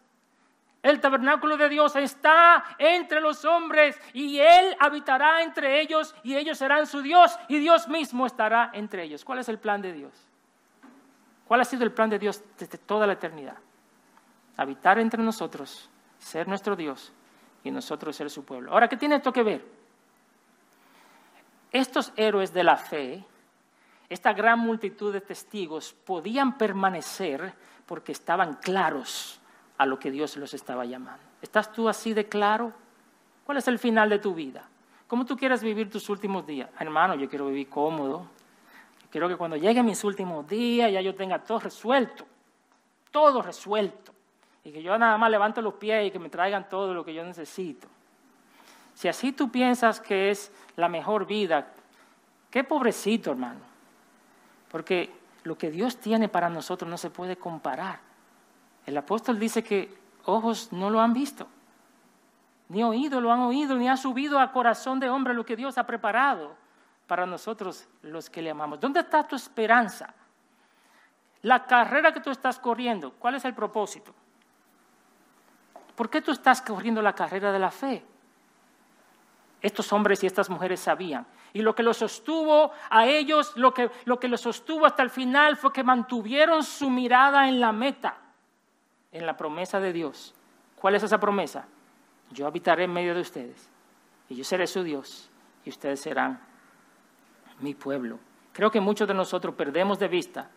[0.82, 6.58] El tabernáculo de Dios está entre los hombres y Él habitará entre ellos y ellos
[6.58, 9.24] serán su Dios y Dios mismo estará entre ellos.
[9.24, 10.31] ¿Cuál es el plan de Dios?
[11.46, 13.56] ¿Cuál ha sido el plan de Dios desde toda la eternidad?
[14.56, 17.12] Habitar entre nosotros, ser nuestro Dios
[17.64, 18.72] y nosotros ser su pueblo.
[18.72, 19.64] Ahora, ¿qué tiene esto que ver?
[21.70, 23.24] Estos héroes de la fe,
[24.08, 27.54] esta gran multitud de testigos, podían permanecer
[27.86, 29.40] porque estaban claros
[29.78, 31.22] a lo que Dios los estaba llamando.
[31.40, 32.72] ¿Estás tú así de claro?
[33.44, 34.68] ¿Cuál es el final de tu vida?
[35.08, 36.70] ¿Cómo tú quieres vivir tus últimos días?
[36.78, 38.26] Hermano, yo quiero vivir cómodo,
[39.12, 42.26] Quiero que cuando lleguen mis últimos días ya yo tenga todo resuelto,
[43.10, 44.10] todo resuelto.
[44.64, 47.12] Y que yo nada más levante los pies y que me traigan todo lo que
[47.12, 47.88] yo necesito.
[48.94, 51.66] Si así tú piensas que es la mejor vida,
[52.50, 53.60] qué pobrecito hermano.
[54.70, 55.12] Porque
[55.44, 58.00] lo que Dios tiene para nosotros no se puede comparar.
[58.86, 59.94] El apóstol dice que
[60.24, 61.46] ojos no lo han visto,
[62.70, 65.76] ni oído lo han oído, ni ha subido a corazón de hombre lo que Dios
[65.76, 66.61] ha preparado
[67.12, 68.80] para nosotros los que le amamos.
[68.80, 70.14] ¿Dónde está tu esperanza?
[71.42, 74.14] La carrera que tú estás corriendo, ¿cuál es el propósito?
[75.94, 78.02] ¿Por qué tú estás corriendo la carrera de la fe?
[79.60, 81.26] Estos hombres y estas mujeres sabían.
[81.52, 85.10] Y lo que los sostuvo a ellos, lo que, lo que los sostuvo hasta el
[85.10, 88.16] final fue que mantuvieron su mirada en la meta,
[89.12, 90.34] en la promesa de Dios.
[90.76, 91.66] ¿Cuál es esa promesa?
[92.30, 93.68] Yo habitaré en medio de ustedes
[94.30, 95.28] y yo seré su Dios
[95.62, 96.51] y ustedes serán
[97.62, 98.18] mi pueblo.
[98.52, 100.50] Creo que muchos de nosotros perdemos de vista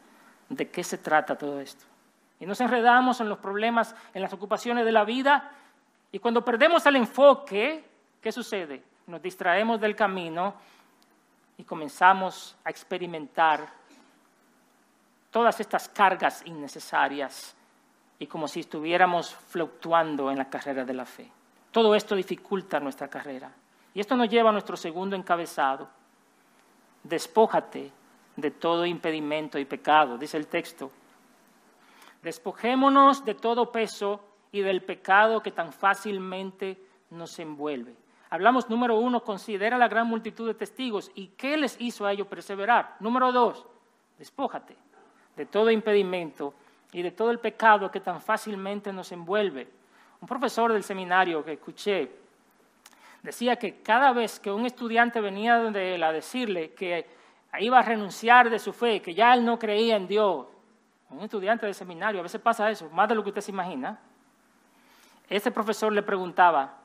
[0.50, 1.86] de qué se trata todo esto.
[2.40, 5.52] Y nos enredamos en los problemas, en las ocupaciones de la vida.
[6.12, 7.84] Y cuando perdemos el enfoque,
[8.22, 8.84] ¿qué sucede?
[9.08, 10.56] Nos distraemos del camino
[11.58, 13.66] y comenzamos a experimentar
[15.32, 17.56] todas estas cargas innecesarias
[18.20, 21.30] y como si estuviéramos fluctuando en la carrera de la fe.
[21.72, 23.52] Todo esto dificulta nuestra carrera.
[23.94, 25.90] Y esto nos lleva a nuestro segundo encabezado.
[27.06, 27.92] Despójate
[28.36, 30.90] de todo impedimento y pecado, dice el texto.
[32.24, 37.96] Despojémonos de todo peso y del pecado que tan fácilmente nos envuelve.
[38.32, 42.26] Hablamos, número uno, considera la gran multitud de testigos y qué les hizo a ellos
[42.26, 42.96] perseverar.
[43.00, 43.68] Número dos,
[44.18, 44.76] despójate
[45.36, 46.56] de todo impedimento
[46.92, 49.68] y de todo el pecado que tan fácilmente nos envuelve.
[50.22, 52.25] Un profesor del seminario que escuché
[53.26, 57.08] decía que cada vez que un estudiante venía de él a decirle que
[57.60, 60.46] iba a renunciar de su fe, que ya él no creía en Dios,
[61.10, 64.00] un estudiante de seminario, a veces pasa eso, más de lo que usted se imagina,
[65.28, 66.78] ese profesor le preguntaba,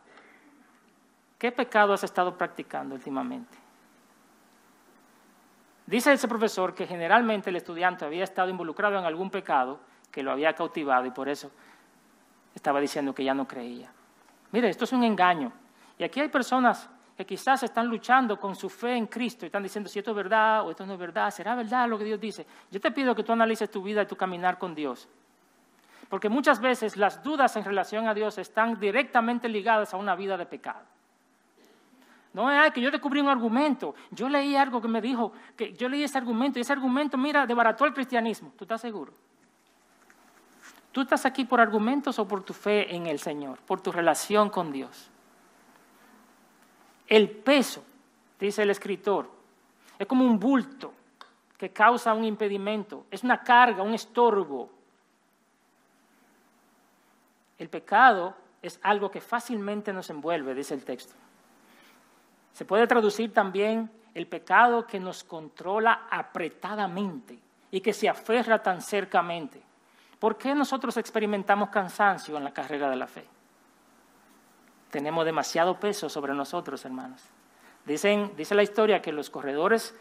[1.39, 3.59] ¿qué pecado has estado practicando últimamente?
[5.87, 10.31] Dice ese profesor que generalmente el estudiante había estado involucrado en algún pecado que lo
[10.31, 11.51] había cautivado y por eso
[12.55, 13.91] estaba diciendo que ya no creía.
[14.53, 15.53] Mire, esto es un engaño.
[16.01, 19.63] Y aquí hay personas que quizás están luchando con su fe en Cristo y están
[19.63, 22.19] diciendo si esto es verdad o esto no es verdad, será verdad lo que Dios
[22.19, 22.47] dice.
[22.71, 25.07] Yo te pido que tú analices tu vida y tu caminar con Dios.
[26.09, 30.39] Porque muchas veces las dudas en relación a Dios están directamente ligadas a una vida
[30.39, 30.81] de pecado.
[32.33, 33.95] No es que yo descubrí un argumento.
[34.11, 37.47] Yo leí algo que me dijo, que yo leí ese argumento y ese argumento, mira,
[37.47, 38.55] debarató el cristianismo.
[38.57, 39.13] ¿Tú estás seguro?
[40.93, 44.49] ¿Tú estás aquí por argumentos o por tu fe en el Señor, por tu relación
[44.49, 45.10] con Dios?
[47.11, 47.85] El peso,
[48.39, 49.29] dice el escritor,
[49.99, 50.95] es como un bulto
[51.59, 54.71] que causa un impedimento, es una carga, un estorbo.
[57.59, 61.13] El pecado es algo que fácilmente nos envuelve, dice el texto.
[62.53, 67.39] Se puede traducir también el pecado que nos controla apretadamente
[67.73, 69.61] y que se aferra tan cercamente.
[70.21, 73.27] ¿Por qué nosotros experimentamos cansancio en la carrera de la fe?
[74.91, 77.23] Tenemos demasiado peso sobre nosotros, hermanos.
[77.85, 79.97] Dicen, dice la historia que los corredores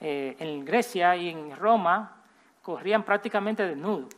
[0.00, 2.16] eh, en Grecia y en Roma
[2.62, 4.08] corrían prácticamente desnudo.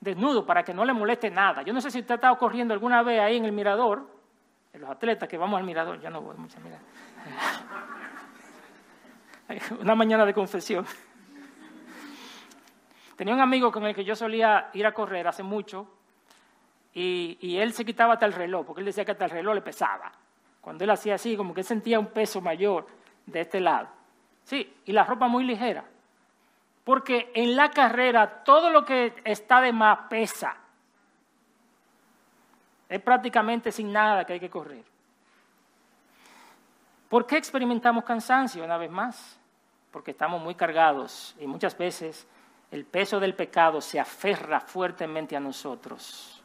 [0.00, 1.62] Desnudo para que no le moleste nada.
[1.62, 4.06] Yo no sé si usted ha estado corriendo alguna vez ahí en el mirador,
[4.72, 6.80] en los atletas que vamos al mirador, ya no voy mucho a mirar.
[9.80, 10.86] Una mañana de confesión.
[13.16, 15.95] Tenía un amigo con el que yo solía ir a correr hace mucho
[16.98, 19.60] y, él se quitaba hasta el reloj, porque él decía que hasta el reloj le
[19.60, 20.10] pesaba.
[20.62, 22.86] Cuando él hacía así, como que sentía un peso mayor
[23.26, 23.88] de este lado.
[24.44, 25.84] Sí, y la ropa muy ligera.
[26.84, 30.56] Porque en la carrera todo lo que está de más pesa.
[32.88, 34.84] Es prácticamente sin nada que hay que correr.
[37.10, 39.38] ¿Por qué experimentamos cansancio una vez más?
[39.90, 42.26] Porque estamos muy cargados y muchas veces
[42.70, 46.35] el peso del pecado se aferra fuertemente a nosotros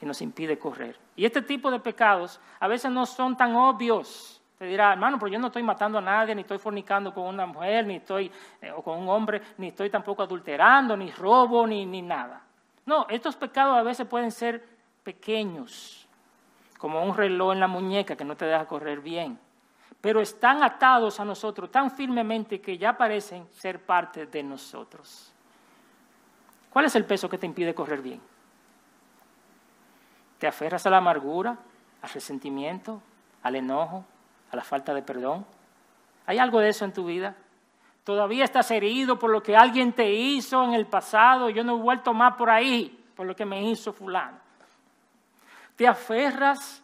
[0.00, 0.98] y nos impide correr.
[1.14, 4.40] Y este tipo de pecados a veces no son tan obvios.
[4.58, 7.44] Te dirá, hermano, pero yo no estoy matando a nadie, ni estoy fornicando con una
[7.44, 8.30] mujer, ni estoy
[8.60, 12.40] eh, o con un hombre, ni estoy tampoco adulterando, ni robo, ni, ni nada.
[12.86, 14.66] No, estos pecados a veces pueden ser
[15.02, 16.06] pequeños,
[16.78, 19.38] como un reloj en la muñeca que no te deja correr bien,
[20.00, 25.32] pero están atados a nosotros tan firmemente que ya parecen ser parte de nosotros.
[26.70, 28.20] ¿Cuál es el peso que te impide correr bien?
[30.38, 31.56] Te aferras a la amargura,
[32.02, 33.00] al resentimiento,
[33.42, 34.04] al enojo,
[34.50, 35.46] a la falta de perdón.
[36.26, 37.34] ¿Hay algo de eso en tu vida?
[38.04, 41.50] Todavía estás herido por lo que alguien te hizo en el pasado.
[41.50, 44.38] Yo no he vuelto más por ahí, por lo que me hizo fulano.
[45.74, 46.82] Te aferras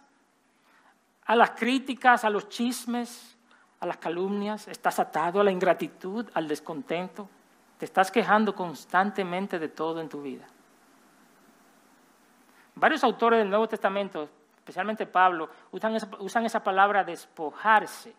[1.25, 3.37] a las críticas, a los chismes,
[3.81, 4.69] a las calumnias.
[4.69, 7.29] Estás atado a la ingratitud, al descontento.
[7.79, 10.47] Te estás quejando constantemente de todo en tu vida.
[12.75, 15.95] Varios autores del Nuevo Testamento, especialmente Pablo, usan
[16.47, 18.14] esa, palabra despojarse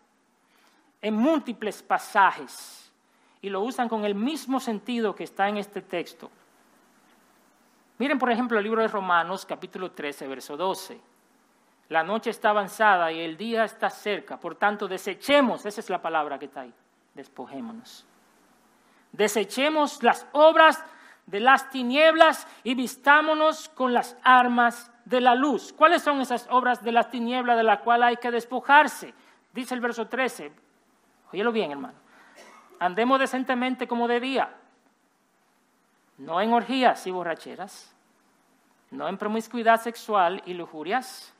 [1.02, 2.80] en múltiples pasajes.
[3.42, 6.30] y lo usan con el mismo sentido que está en este texto.
[7.98, 10.98] Miren, por ejemplo, el libro de Romanos, capítulo 13, verso 12.
[11.90, 16.00] La noche está avanzada y el día está cerca, por tanto, desechemos, esa es la
[16.00, 16.72] palabra que está ahí,
[17.12, 18.06] despojémonos.
[19.12, 20.82] Desechemos las obras
[21.26, 25.72] de las tinieblas y vistámonos con las armas de la luz.
[25.72, 29.14] ¿Cuáles son esas obras de las tinieblas de las cuales hay que despojarse?
[29.52, 30.52] Dice el verso 13.
[31.32, 31.94] Óyelo bien, hermano.
[32.78, 34.54] Andemos decentemente como de día,
[36.18, 37.94] no en orgías y borracheras,
[38.90, 41.32] no en promiscuidad sexual y lujurias,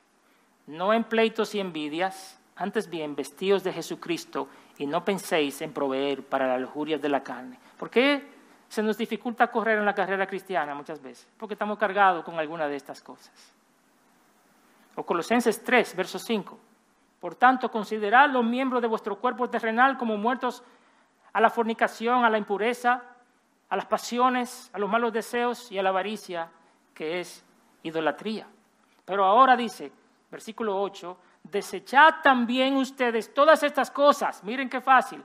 [0.67, 6.23] no en pleitos y envidias, antes bien vestidos de Jesucristo y no penséis en proveer
[6.23, 7.59] para las lujurias de la carne.
[7.77, 8.34] ¿Por qué
[8.75, 11.29] se nos dificulta correr en la carrera cristiana muchas veces?
[11.39, 13.33] Porque estamos cargados con alguna de estas cosas.
[14.97, 16.59] O Colosenses 3, verso 5.
[17.21, 20.63] Por tanto, considerad los miembros de vuestro cuerpo terrenal como muertos
[21.33, 23.03] a la fornicación, a la impureza,
[23.69, 26.51] a las pasiones, a los malos deseos y a la avaricia,
[26.93, 27.45] que es
[27.85, 28.47] idolatría.
[29.05, 29.93] Pero ahora dice,
[30.31, 34.43] versículo 8, desechad también ustedes todas estas cosas.
[34.43, 35.25] Miren qué fácil.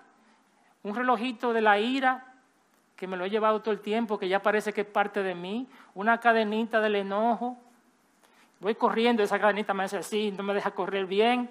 [0.83, 2.28] Un relojito de la ira,
[2.99, 5.33] que me lo he llevado todo el tiempo, que ya parece que es parte de
[5.33, 5.69] mí.
[5.95, 7.57] Una cadenita del enojo.
[8.59, 11.49] Voy corriendo, esa cadenita me hace así, no me deja correr bien.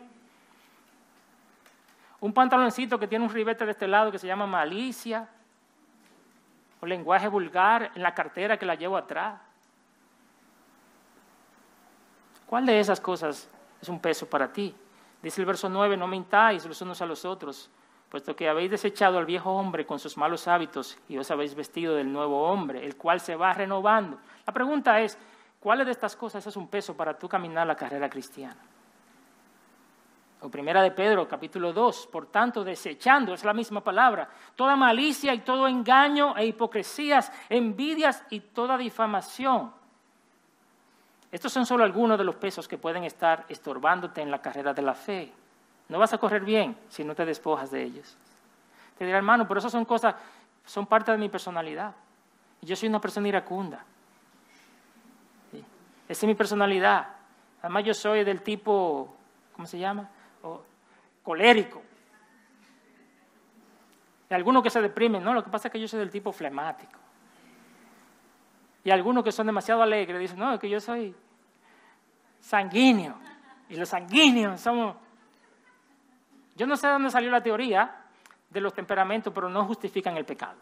[2.20, 5.26] Un pantaloncito que tiene un ribete de este lado que se llama malicia.
[6.82, 9.40] O lenguaje vulgar en la cartera que la llevo atrás.
[12.44, 13.49] ¿Cuál de esas cosas
[13.80, 14.74] es un peso para ti?
[15.22, 17.70] Dice el verso 9, no mintáis los unos a los otros,
[18.09, 21.94] puesto que habéis desechado al viejo hombre con sus malos hábitos y os habéis vestido
[21.94, 24.18] del nuevo hombre, el cual se va renovando.
[24.46, 25.18] La pregunta es,
[25.61, 28.56] ¿cuál de estas cosas es un peso para tú caminar la carrera cristiana?
[30.40, 35.34] O primera de Pedro, capítulo 2, por tanto, desechando, es la misma palabra, toda malicia
[35.34, 39.72] y todo engaño e hipocresías, envidias y toda difamación
[41.30, 44.82] estos son solo algunos de los pesos que pueden estar estorbándote en la carrera de
[44.82, 45.32] la fe.
[45.89, 48.16] No vas a correr bien si no te despojas de ellos.
[48.99, 50.14] Te dirá, hermano, pero esas son cosas,
[50.64, 51.95] son parte de mi personalidad.
[52.61, 53.84] Yo soy una persona iracunda.
[56.09, 57.07] Esa es mi personalidad.
[57.61, 59.14] Además, yo soy del tipo,
[59.55, 60.09] ¿cómo se llama?
[61.28, 61.82] colérico.
[64.30, 66.32] Y algunos que se deprimen, no, lo que pasa es que yo soy del tipo
[66.32, 66.99] flemático.
[68.82, 71.14] Y algunos que son demasiado alegres dicen, no, es que yo soy
[72.41, 73.14] sanguíneo.
[73.68, 74.97] Y los sanguíneos somos...
[76.59, 77.94] Yo no sé de dónde salió la teoría
[78.50, 80.56] de los temperamentos, pero no justifican el pecado.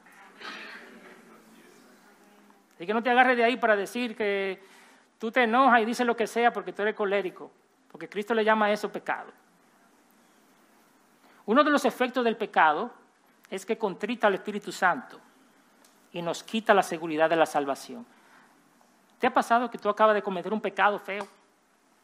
[2.74, 4.62] Así que no te agarres de ahí para decir que
[5.18, 7.50] tú te enojas y dices lo que sea porque tú eres colérico,
[7.90, 9.32] porque Cristo le llama a eso pecado.
[11.46, 12.92] Uno de los efectos del pecado
[13.48, 15.18] es que contrita al Espíritu Santo
[16.12, 18.04] y nos quita la seguridad de la salvación.
[19.18, 21.26] ¿Te ha pasado que tú acabas de cometer un pecado feo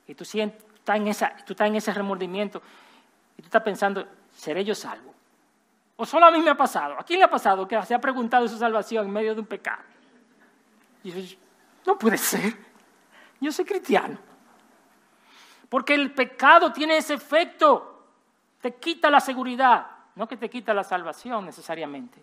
[0.06, 2.62] y tú, sientes, en esa, tú estás en ese remordimiento
[3.36, 5.14] y tú estás pensando, ¿seré yo salvo?
[5.96, 6.98] ¿O solo a mí me ha pasado?
[6.98, 9.46] ¿A quién le ha pasado que se ha preguntado su salvación en medio de un
[9.46, 9.82] pecado?
[11.04, 11.36] Y yo,
[11.86, 12.56] no puede ser.
[13.40, 14.18] Yo soy cristiano.
[15.68, 18.06] Porque el pecado tiene ese efecto.
[18.60, 22.22] Te quita la seguridad, no que te quita la salvación necesariamente.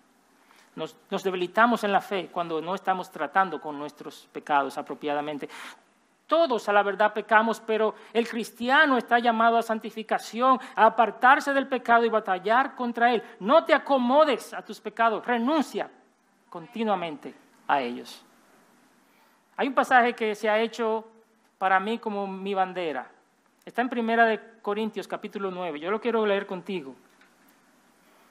[0.75, 5.49] Nos, debilitamos en la fe cuando no estamos tratando con nuestros pecados apropiadamente.
[6.29, 11.65] Todos a la verdad pecamos, pero el cristiano está llamado a santificación, a apartarse del
[11.65, 13.23] pecado y batallar contra él.
[13.39, 15.89] No te acomodes a tus pecados, renuncia
[16.47, 17.33] continuamente
[17.67, 18.23] a ellos.
[19.57, 21.03] Hay un pasaje que se ha hecho
[21.57, 23.09] para mí como mi bandera.
[23.65, 25.79] Está en Primera de Corintios capítulo 9.
[25.79, 26.93] Yo lo quiero leer contigo.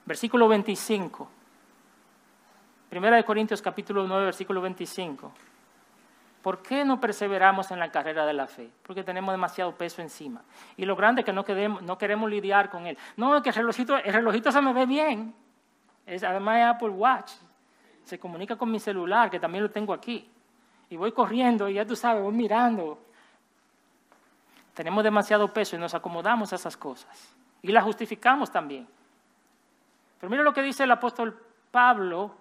[0.06, 1.28] Versículo 25.
[2.90, 5.32] Primera de Corintios capítulo 9, versículo 25.
[6.42, 8.70] ¿Por qué no perseveramos en la carrera de la fe?
[8.82, 10.42] Porque tenemos demasiado peso encima.
[10.76, 11.44] Y lo grande es que no,
[11.82, 12.96] no queremos lidiar con él.
[13.16, 15.34] No, que el relojito, el relojito se me ve bien.
[16.06, 17.32] Es, además es Apple Watch.
[18.04, 20.30] Se comunica con mi celular, que también lo tengo aquí.
[20.90, 22.98] Y voy corriendo y ya tú sabes, voy mirando.
[24.74, 27.34] Tenemos demasiado peso y nos acomodamos a esas cosas.
[27.62, 28.86] Y las justificamos también.
[30.20, 31.36] Pero mira lo que dice el apóstol
[31.70, 32.34] Pablo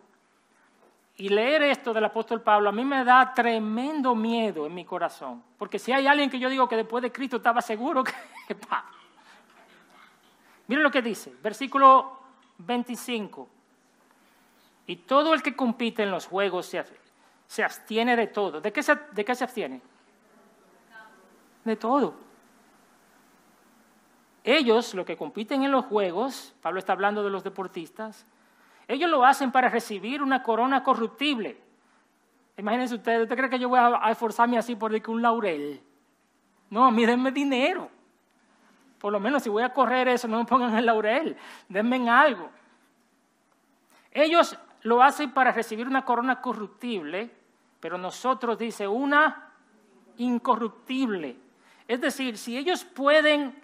[1.19, 5.43] y leer esto del apóstol Pablo a mí me da tremendo miedo en mi corazón.
[5.57, 8.13] Porque si hay alguien que yo digo que después de Cristo estaba seguro que.
[10.67, 12.19] Miren lo que dice, versículo
[12.59, 13.49] 25.
[14.85, 16.67] Y todo el que compite en los juegos
[17.47, 18.61] se, abstiene de todo.
[18.61, 19.81] ¿De qué, se, ¿De qué se abstiene?
[21.65, 22.13] De todo.
[24.43, 28.25] Ellos, los que compiten en los juegos, Pablo está hablando de los deportistas,
[28.87, 31.57] Ellos lo hacen para recibir una corona corruptible.
[32.57, 35.81] Imagínense ustedes, ¿usted cree que yo voy a, esforzarme así por un laurel?
[36.69, 37.89] No, a mí denme dinero.
[38.99, 41.37] Por lo menos si voy a correr eso, no me pongan el laurel,
[41.69, 42.49] denme algo.
[44.11, 47.29] Ellos lo hacen para recibir una corona corruptible,
[47.79, 49.51] pero nosotros dice una
[50.17, 51.37] incorruptible.
[51.87, 53.55] Es decir, si ellos pueden,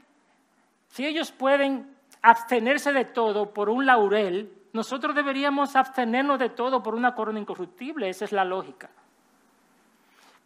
[0.89, 6.95] si ellos pueden abstenerse de todo por un laurel, nosotros deberíamos abstenernos de todo por
[6.95, 8.09] una corona incorruptible.
[8.09, 8.89] Esa es la lógica.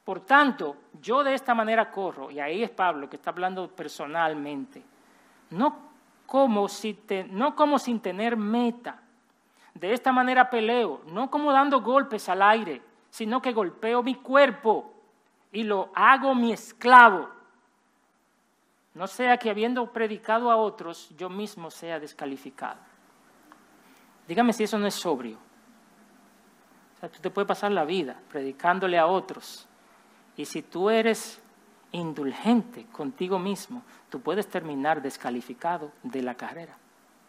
[0.03, 4.83] Por tanto, yo de esta manera corro, y ahí es Pablo que está hablando personalmente,
[5.49, 5.77] no
[6.25, 6.67] como,
[7.29, 9.01] no como sin tener meta.
[9.73, 14.93] De esta manera peleo, no como dando golpes al aire, sino que golpeo mi cuerpo
[15.51, 17.29] y lo hago mi esclavo.
[18.93, 22.79] No sea que habiendo predicado a otros, yo mismo sea descalificado.
[24.27, 25.37] Dígame si eso no es sobrio.
[26.95, 29.67] O sea, tú te puedes pasar la vida predicándole a otros
[30.35, 31.41] y si tú eres
[31.91, 36.77] indulgente contigo mismo, tú puedes terminar descalificado de la carrera.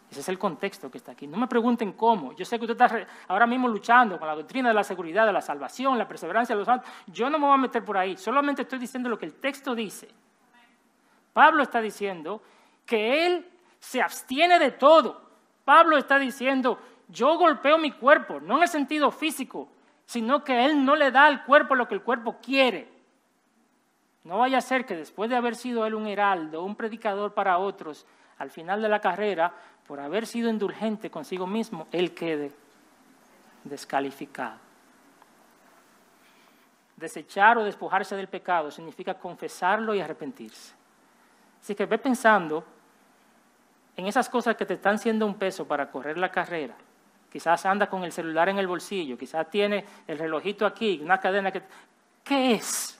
[0.09, 1.27] Ese es el contexto que está aquí.
[1.27, 2.33] No me pregunten cómo.
[2.33, 5.33] Yo sé que usted está ahora mismo luchando con la doctrina de la seguridad, de
[5.33, 6.89] la salvación, la perseverancia de los santos.
[7.07, 8.17] Yo no me voy a meter por ahí.
[8.17, 10.09] Solamente estoy diciendo lo que el texto dice.
[11.31, 12.41] Pablo está diciendo
[12.87, 13.47] que él
[13.79, 15.28] se abstiene de todo.
[15.69, 19.69] Pablo está diciendo, yo golpeo mi cuerpo, no en el sentido físico,
[20.03, 22.91] sino que él no le da al cuerpo lo que el cuerpo quiere.
[24.23, 27.59] No vaya a ser que después de haber sido él un heraldo, un predicador para
[27.59, 28.07] otros,
[28.39, 29.53] al final de la carrera,
[29.85, 32.51] por haber sido indulgente consigo mismo, él quede
[33.63, 34.57] descalificado.
[36.97, 40.73] Desechar o despojarse del pecado significa confesarlo y arrepentirse.
[41.61, 42.65] Así que ve pensando
[43.99, 46.75] en esas cosas que te están siendo un peso para correr la carrera.
[47.31, 51.51] Quizás anda con el celular en el bolsillo, quizás tiene el relojito aquí, una cadena
[51.51, 51.61] que...
[52.23, 52.99] ¿Qué es?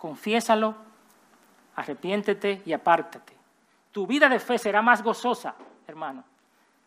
[0.00, 0.74] confiésalo,
[1.76, 3.34] arrepiéntete y apártate.
[3.92, 5.54] Tu vida de fe será más gozosa,
[5.86, 6.24] hermano,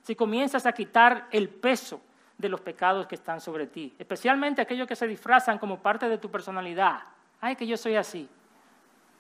[0.02, 2.02] si comienzas a quitar el peso
[2.36, 6.18] de los pecados que están sobre ti, especialmente aquellos que se disfrazan como parte de
[6.18, 7.02] tu personalidad.
[7.40, 8.28] Ay, que yo soy así.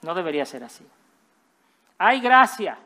[0.01, 0.85] No debería ser así.
[1.99, 2.77] Hay gracia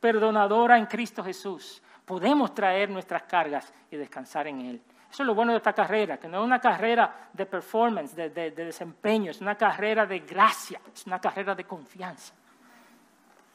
[0.00, 1.82] perdonadora en Cristo Jesús.
[2.04, 4.82] Podemos traer nuestras cargas y descansar en Él.
[5.10, 8.30] Eso es lo bueno de esta carrera, que no es una carrera de performance, de,
[8.52, 12.32] desempeño, es una carrera de gracia, es una carrera de confianza.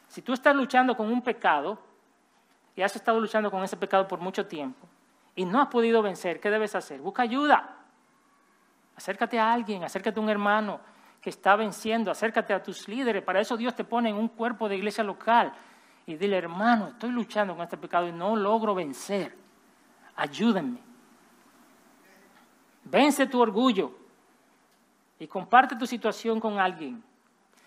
[0.07, 1.79] Si tú estás luchando con un pecado
[2.75, 4.85] y has estado luchando con ese pecado por mucho tiempo
[5.33, 6.99] y no has podido vencer, ¿qué debes hacer?
[6.99, 7.77] Busca ayuda.
[8.97, 10.81] Acércate a alguien, acércate a un hermano
[11.21, 13.23] que está venciendo, acércate a tus líderes.
[13.23, 15.53] Para eso Dios te pone en un cuerpo de iglesia local
[16.05, 19.35] y dile, hermano, estoy luchando con este pecado y no logro vencer.
[20.15, 20.79] Ayúdenme.
[22.83, 23.91] Vence tu orgullo
[25.17, 27.03] y comparte tu situación con alguien.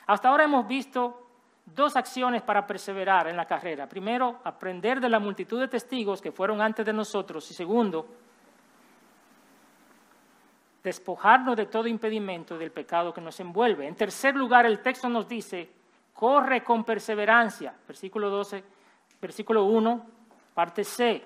[0.07, 1.27] Hasta ahora hemos visto
[1.67, 3.89] dos acciones para perseverar en la carrera.
[3.89, 7.51] Primero, aprender de la multitud de testigos que fueron antes de nosotros.
[7.51, 8.07] Y segundo,
[10.83, 13.87] despojarnos de todo impedimento del pecado que nos envuelve.
[13.87, 15.71] En tercer lugar, el texto nos dice,
[16.19, 17.73] corre con perseverancia.
[17.87, 18.65] Versículo 12,
[19.23, 20.07] versículo 1,
[20.53, 21.23] parte C.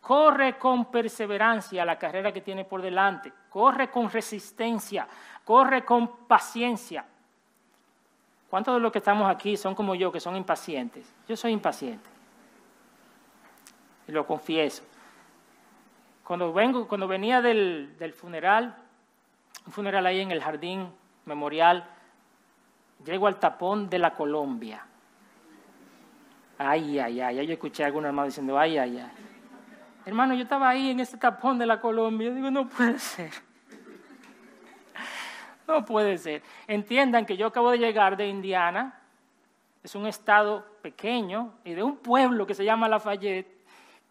[0.00, 3.30] Corre con perseverancia la carrera que tiene por delante.
[3.50, 5.06] Corre con resistencia.
[5.44, 7.04] Corre con paciencia.
[8.48, 11.12] ¿Cuántos de los que estamos aquí son como yo, que son impacientes?
[11.28, 12.08] Yo soy impaciente.
[14.08, 14.82] Y lo confieso.
[16.24, 18.74] Cuando, vengo, cuando venía del, del funeral,
[19.66, 20.90] un funeral ahí en el jardín
[21.26, 21.86] memorial,
[23.04, 24.84] llego al tapón de la Colombia.
[26.58, 29.10] Ay, ay, ay, yo escuché a algún hermano diciendo, ay, ay, ay.
[30.04, 32.28] Hermano, yo estaba ahí en ese tapón de la Colombia.
[32.28, 33.30] Yo digo, no puede ser.
[35.66, 36.42] No puede ser.
[36.66, 39.00] Entiendan que yo acabo de llegar de Indiana.
[39.84, 43.46] Es un estado pequeño y de un pueblo que se llama Lafayette,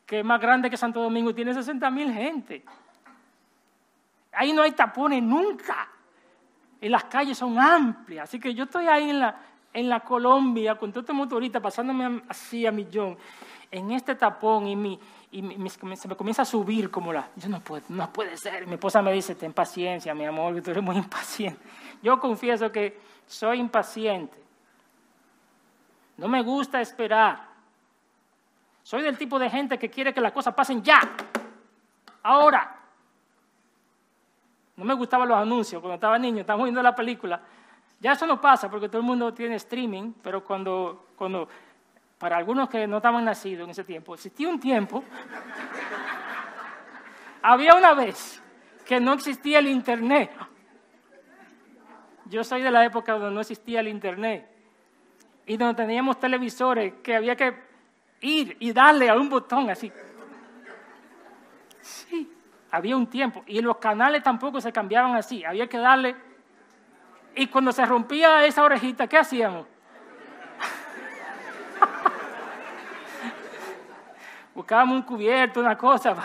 [0.05, 2.63] que es más grande que Santo Domingo, tiene 60 mil gente.
[4.31, 5.89] Ahí no hay tapones nunca.
[6.81, 8.25] Y las calles son amplias.
[8.25, 9.35] Así que yo estoy ahí en la,
[9.73, 13.17] en la Colombia con todo este motorista pasándome así a millón
[13.71, 14.99] en este tapón y, mi,
[15.31, 17.29] y se me comienza a subir como la...
[17.35, 18.65] Yo no puedo, no puede ser.
[18.65, 21.61] Mi esposa me dice, ten paciencia, mi amor, que tú eres muy impaciente.
[22.01, 24.37] Yo confieso que soy impaciente.
[26.17, 27.47] No me gusta esperar.
[28.83, 30.99] Soy del tipo de gente que quiere que las cosas pasen ya,
[32.23, 32.78] ahora.
[34.79, 37.41] No me gustaban los anuncios cuando estaba niño, estábamos viendo la película.
[37.99, 41.49] Ya eso no pasa porque todo el mundo tiene streaming, pero cuando, cuando
[42.17, 45.03] para algunos que no estaban nacidos en ese tiempo, existía un tiempo
[47.41, 48.41] Había una vez
[48.85, 50.31] que no existía el Internet.
[52.25, 54.49] Yo soy de la época donde no existía el Internet
[55.45, 57.53] y donde teníamos televisores que había que
[58.21, 59.91] ir y darle a un botón así.
[62.71, 63.43] Había un tiempo.
[63.47, 65.43] Y los canales tampoco se cambiaban así.
[65.43, 66.15] Había que darle.
[67.35, 69.65] Y cuando se rompía esa orejita, ¿qué hacíamos?
[74.53, 76.15] Buscábamos un cubierto, una cosa.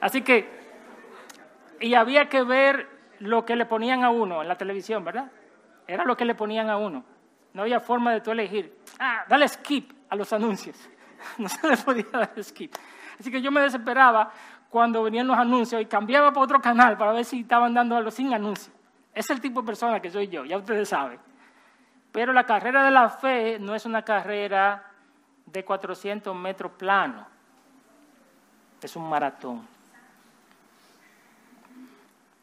[0.00, 0.62] Así que,
[1.80, 2.88] y había que ver
[3.20, 5.30] lo que le ponían a uno en la televisión, ¿verdad?
[5.86, 7.04] Era lo que le ponían a uno.
[7.52, 8.76] No había forma de tú elegir.
[8.98, 10.76] Ah, dale skip a los anuncios.
[11.38, 12.74] No se le podía dar skip.
[13.18, 14.30] Así que yo me desesperaba
[14.68, 18.10] cuando venían los anuncios y cambiaba para otro canal para ver si estaban dando algo
[18.10, 18.74] sin anuncios.
[19.14, 21.20] Es el tipo de persona que soy yo, ya ustedes saben.
[22.10, 24.92] Pero la carrera de la fe no es una carrera
[25.46, 27.26] de 400 metros plano.
[28.80, 29.66] Es un maratón.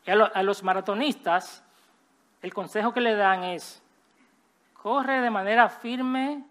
[0.05, 1.63] Y a, los maratonistas,
[2.41, 3.81] el consejo que le dan es,
[4.73, 6.43] corre de manera firme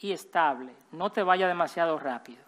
[0.00, 2.45] y estable, no te vaya demasiado rápido.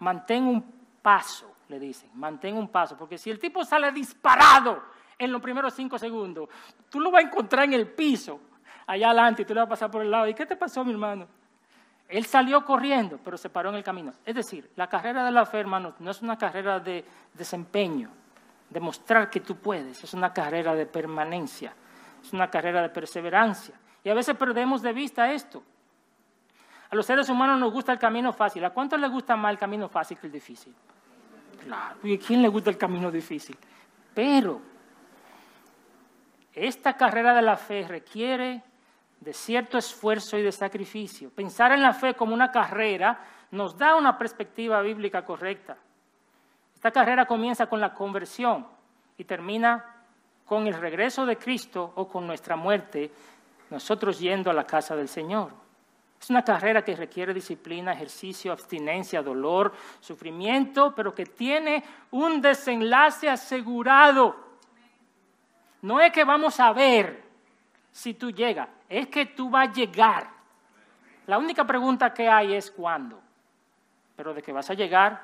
[0.00, 0.62] Mantén un
[1.00, 4.82] paso, le dicen, mantén un paso, porque si el tipo sale disparado
[5.18, 6.48] en los primeros cinco segundos,
[6.88, 8.40] tú lo vas a encontrar en el piso,
[8.86, 10.26] allá adelante, y tú le vas a pasar por el lado.
[10.26, 11.26] ¿Y qué te pasó, mi hermano?
[12.08, 14.12] Él salió corriendo, pero se paró en el camino.
[14.24, 18.10] Es decir, la carrera de la fe, hermano, no es una carrera de desempeño,
[18.68, 20.02] demostrar que tú puedes.
[20.02, 21.72] Es una carrera de permanencia,
[22.20, 23.74] es una carrera de perseverancia.
[24.02, 25.62] Y a veces perdemos de vista esto.
[26.90, 28.64] A los seres humanos nos gusta el camino fácil.
[28.64, 30.74] ¿A cuántos les gusta más el camino fácil que el difícil?
[31.64, 33.56] Claro, ¿y a quién le gusta el camino difícil?
[34.14, 34.60] Pero
[36.52, 38.62] esta carrera de la fe requiere
[39.20, 41.30] de cierto esfuerzo y de sacrificio.
[41.30, 43.20] Pensar en la fe como una carrera
[43.52, 45.76] nos da una perspectiva bíblica correcta.
[46.74, 48.66] Esta carrera comienza con la conversión
[49.16, 49.84] y termina
[50.44, 53.12] con el regreso de Cristo o con nuestra muerte,
[53.68, 55.52] nosotros yendo a la casa del Señor.
[56.20, 63.30] Es una carrera que requiere disciplina, ejercicio, abstinencia, dolor, sufrimiento, pero que tiene un desenlace
[63.30, 64.36] asegurado.
[65.80, 67.24] No es que vamos a ver
[67.90, 70.28] si tú llegas, es que tú vas a llegar.
[71.26, 73.18] La única pregunta que hay es cuándo.
[74.14, 75.22] Pero de que vas a llegar,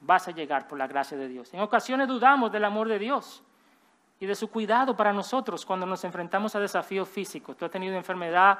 [0.00, 1.52] vas a llegar por la gracia de Dios.
[1.52, 3.42] En ocasiones dudamos del amor de Dios
[4.18, 7.58] y de su cuidado para nosotros cuando nos enfrentamos a desafíos físicos.
[7.58, 8.58] Tú has tenido enfermedad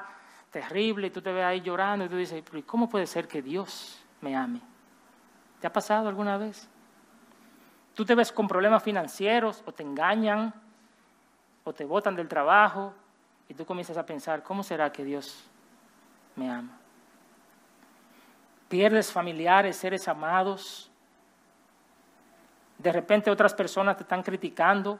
[0.53, 3.99] terrible y tú te ves ahí llorando y tú dices, ¿cómo puede ser que Dios
[4.21, 4.61] me ame?
[5.59, 6.69] ¿Te ha pasado alguna vez?
[7.95, 10.53] Tú te ves con problemas financieros o te engañan
[11.63, 12.93] o te botan del trabajo
[13.49, 15.43] y tú comienzas a pensar, ¿cómo será que Dios
[16.35, 16.77] me ama?
[18.69, 20.91] Pierdes familiares, seres amados,
[22.77, 24.99] de repente otras personas te están criticando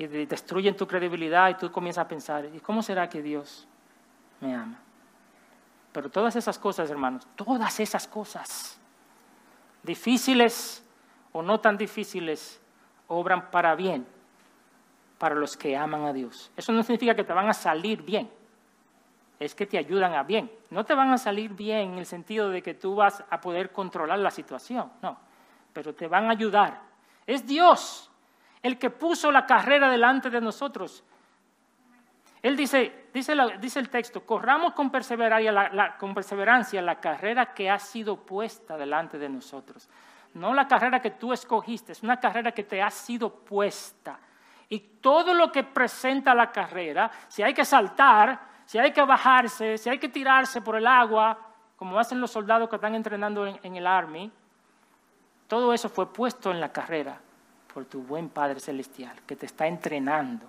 [0.00, 3.68] y destruyen tu credibilidad y tú comienzas a pensar, ¿y cómo será que Dios
[4.40, 4.78] me ama?
[5.92, 8.80] Pero todas esas cosas, hermanos, todas esas cosas,
[9.82, 10.82] difíciles
[11.32, 12.60] o no tan difíciles,
[13.08, 14.06] obran para bien
[15.18, 16.50] para los que aman a Dios.
[16.56, 18.30] Eso no significa que te van a salir bien,
[19.38, 20.50] es que te ayudan a bien.
[20.70, 23.70] No te van a salir bien en el sentido de que tú vas a poder
[23.70, 25.30] controlar la situación, no
[25.72, 26.80] pero te van a ayudar.
[27.26, 28.09] Es Dios
[28.62, 31.04] el que puso la carrera delante de nosotros.
[32.42, 33.32] Él dice, dice,
[33.80, 39.18] el texto, corramos con perseverancia la, con perseverancia la carrera que ha sido puesta delante
[39.18, 39.88] de nosotros.
[40.34, 44.18] No la carrera que tú escogiste, es una carrera que te ha sido puesta.
[44.68, 49.76] Y todo lo que presenta la carrera, si hay que saltar, si hay que bajarse,
[49.76, 51.38] si hay que tirarse por el agua,
[51.76, 54.30] como hacen los soldados que están entrenando en, en el Army,
[55.48, 57.20] todo eso fue puesto en la carrera
[57.72, 60.46] por tu buen Padre Celestial, que te está entrenando,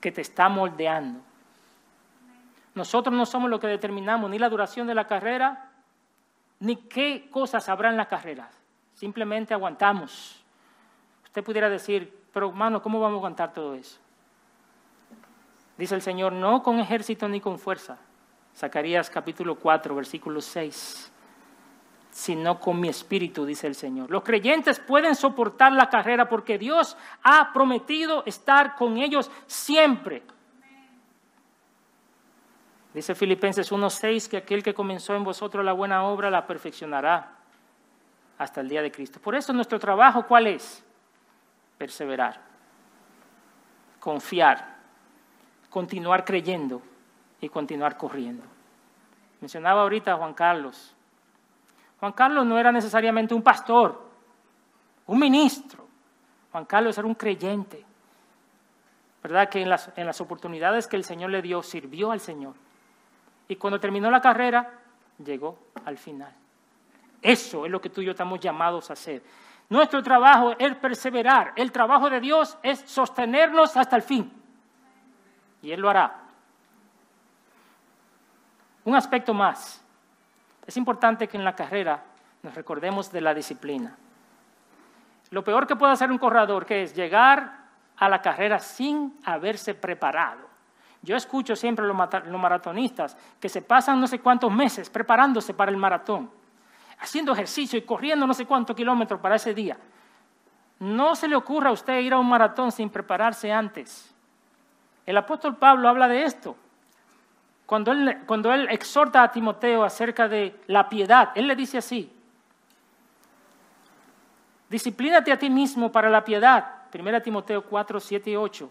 [0.00, 1.20] que te está moldeando.
[2.74, 5.70] Nosotros no somos los que determinamos ni la duración de la carrera,
[6.60, 8.50] ni qué cosas habrá en la carrera.
[8.94, 10.42] Simplemente aguantamos.
[11.24, 13.98] Usted pudiera decir, pero hermano, ¿cómo vamos a aguantar todo eso?
[15.76, 17.98] Dice el Señor, no con ejército ni con fuerza.
[18.56, 21.12] Zacarías capítulo 4, versículo 6
[22.14, 24.08] sino con mi espíritu, dice el Señor.
[24.08, 30.22] Los creyentes pueden soportar la carrera porque Dios ha prometido estar con ellos siempre.
[32.94, 37.32] Dice Filipenses 1.6 que aquel que comenzó en vosotros la buena obra la perfeccionará
[38.38, 39.18] hasta el día de Cristo.
[39.20, 40.84] Por eso nuestro trabajo, ¿cuál es?
[41.76, 42.40] Perseverar,
[43.98, 44.76] confiar,
[45.68, 46.80] continuar creyendo
[47.40, 48.44] y continuar corriendo.
[49.40, 50.94] Mencionaba ahorita a Juan Carlos
[52.00, 54.02] Juan Carlos no era necesariamente un pastor,
[55.06, 55.86] un ministro.
[56.52, 57.84] Juan Carlos era un creyente.
[59.22, 59.48] ¿Verdad?
[59.48, 62.54] Que en las, en las oportunidades que el Señor le dio, sirvió al Señor.
[63.48, 64.80] Y cuando terminó la carrera,
[65.24, 66.32] llegó al final.
[67.22, 69.22] Eso es lo que tú y yo estamos llamados a hacer.
[69.68, 71.52] Nuestro trabajo es perseverar.
[71.56, 74.30] El trabajo de Dios es sostenernos hasta el fin.
[75.62, 76.20] Y Él lo hará.
[78.84, 79.83] Un aspecto más.
[80.66, 82.02] Es importante que en la carrera
[82.42, 83.96] nos recordemos de la disciplina.
[85.30, 87.64] Lo peor que puede hacer un corredor, es llegar
[87.96, 90.48] a la carrera sin haberse preparado.
[91.02, 95.70] Yo escucho siempre a los maratonistas que se pasan no sé cuántos meses preparándose para
[95.70, 96.30] el maratón
[97.04, 99.76] haciendo ejercicio y corriendo no sé cuántos kilómetros para ese día.
[100.80, 104.12] No se le ocurra a usted ir a un maratón sin prepararse antes.
[105.06, 106.56] El apóstol Pablo habla de esto.
[107.66, 112.12] Cuando él, cuando él exhorta a Timoteo acerca de la piedad, él le dice así,
[114.68, 116.82] disciplínate a ti mismo para la piedad.
[116.92, 118.70] 1 Timoteo 4, 7 y 8.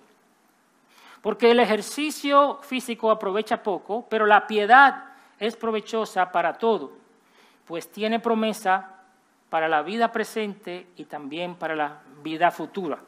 [1.21, 5.05] Porque el ejercicio físico aprovecha poco, pero la piedad
[5.39, 7.03] es provechosa para todo
[7.65, 8.89] pues tiene promesa
[9.49, 12.99] para la vida presente y también para la vida futura.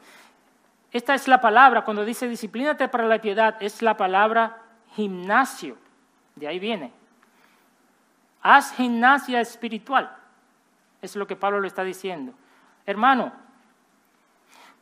[0.92, 4.62] Esta es la palabra, cuando dice disciplínate para la piedad, es la palabra
[4.96, 5.76] gimnasio.
[6.34, 6.90] De ahí viene.
[8.42, 10.10] Haz gimnasia espiritual.
[11.02, 12.32] Es lo que Pablo lo está diciendo.
[12.86, 13.32] Hermano,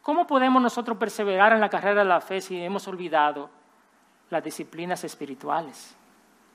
[0.03, 3.51] ¿cómo podemos nosotros perseverar en la carrera de la fe si hemos olvidado
[4.31, 5.97] las disciplinas espirituales?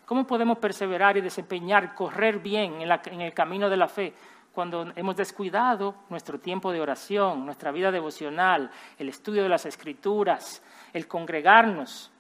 [0.06, 4.14] ¿Cómo podemos perseverar y desempeñar, correr bien en, el camino de la fe
[4.54, 10.64] cuando hemos descuidado nuestro tiempo de oración, nuestra vida devocional, el estudio de las escrituras,
[10.94, 12.12] el congregarnos?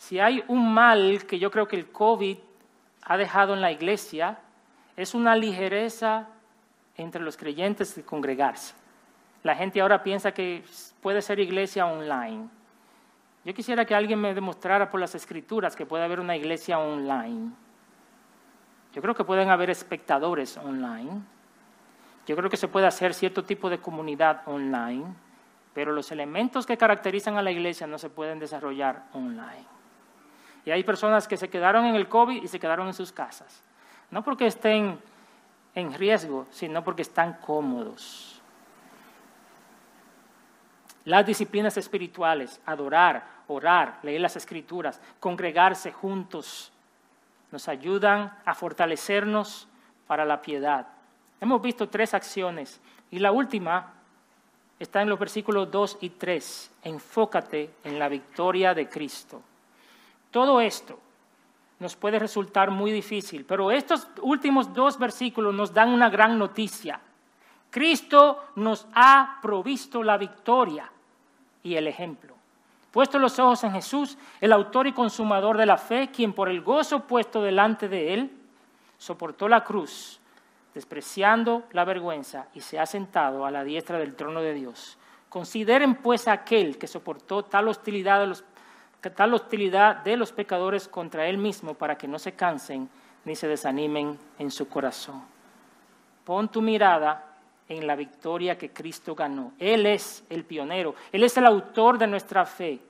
[0.00, 2.38] Si hay un mal que yo creo que el COVID
[3.02, 4.38] ha dejado en la iglesia,
[4.96, 6.26] es una ligereza
[6.96, 8.74] entre los creyentes de congregarse.
[9.42, 10.64] La gente ahora piensa que
[11.02, 12.48] puede ser iglesia online.
[13.44, 17.50] Yo quisiera que alguien me demostrara por las escrituras que puede haber una iglesia online.
[18.94, 21.20] Yo creo que pueden haber espectadores online.
[22.26, 25.04] Yo creo que se puede hacer cierto tipo de comunidad online,
[25.74, 29.79] pero los elementos que caracterizan a la iglesia no se pueden desarrollar online.
[30.64, 33.62] Y hay personas que se quedaron en el COVID y se quedaron en sus casas.
[34.10, 34.98] No porque estén
[35.74, 38.40] en riesgo, sino porque están cómodos
[41.04, 46.72] las disciplinas espirituales, adorar, orar, leer las escrituras, congregarse juntos,
[47.50, 49.66] nos ayudan a fortalecernos
[50.06, 50.86] para la piedad.
[51.40, 52.80] Hemos visto tres acciones
[53.10, 53.94] y la última
[54.78, 56.70] está en los versículos 2 y 3.
[56.84, 59.42] Enfócate en la victoria de Cristo.
[60.30, 60.98] Todo esto
[61.78, 67.00] nos puede resultar muy difícil, pero estos últimos dos versículos nos dan una gran noticia.
[67.70, 70.90] Cristo nos ha provisto la victoria
[71.62, 72.34] y el ejemplo.
[72.90, 76.60] Puesto los ojos en Jesús, el autor y consumador de la fe, quien por el
[76.60, 78.30] gozo puesto delante de él,
[78.98, 80.20] soportó la cruz,
[80.74, 84.98] despreciando la vergüenza, y se ha sentado a la diestra del trono de Dios.
[85.28, 88.44] Consideren pues aquel que soportó tal hostilidad de los,
[89.08, 92.90] tal hostilidad de los pecadores contra él mismo para que no se cansen
[93.24, 95.22] ni se desanimen en su corazón.
[96.24, 97.38] Pon tu mirada
[97.68, 99.52] en la victoria que Cristo ganó.
[99.58, 102.80] Él es el pionero, Él es el autor de nuestra fe,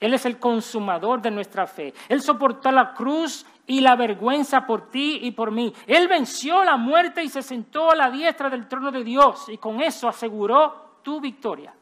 [0.00, 1.94] Él es el consumador de nuestra fe.
[2.08, 5.72] Él soportó la cruz y la vergüenza por ti y por mí.
[5.86, 9.58] Él venció la muerte y se sentó a la diestra del trono de Dios y
[9.58, 11.72] con eso aseguró tu victoria.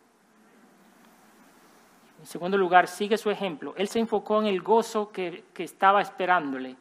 [2.22, 3.74] En segundo lugar, sigue su ejemplo.
[3.76, 6.76] Él se enfocó en el gozo que, que estaba esperándole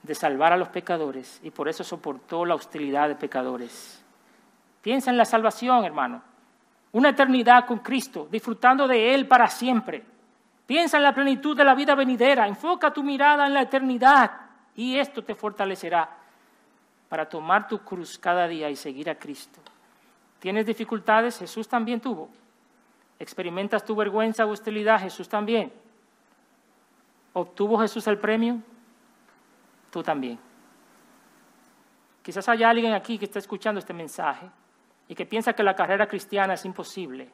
[0.00, 4.00] de salvar a los pecadores y por eso soportó la hostilidad de pecadores.
[4.80, 6.22] Piensa en la salvación, hermano.
[6.92, 10.04] Una eternidad con Cristo, disfrutando de Él para siempre.
[10.66, 12.46] Piensa en la plenitud de la vida venidera.
[12.46, 14.30] Enfoca tu mirada en la eternidad
[14.76, 16.08] y esto te fortalecerá
[17.08, 19.58] para tomar tu cruz cada día y seguir a Cristo.
[20.38, 21.40] ¿Tienes dificultades?
[21.40, 22.28] Jesús también tuvo.
[23.18, 25.00] ¿Experimentas tu vergüenza hostilidad?
[25.00, 25.72] Jesús también.
[27.32, 28.60] ¿Obtuvo Jesús el premio?
[29.94, 30.36] tú también.
[32.20, 34.50] Quizás haya alguien aquí que está escuchando este mensaje
[35.06, 37.30] y que piensa que la carrera cristiana es imposible.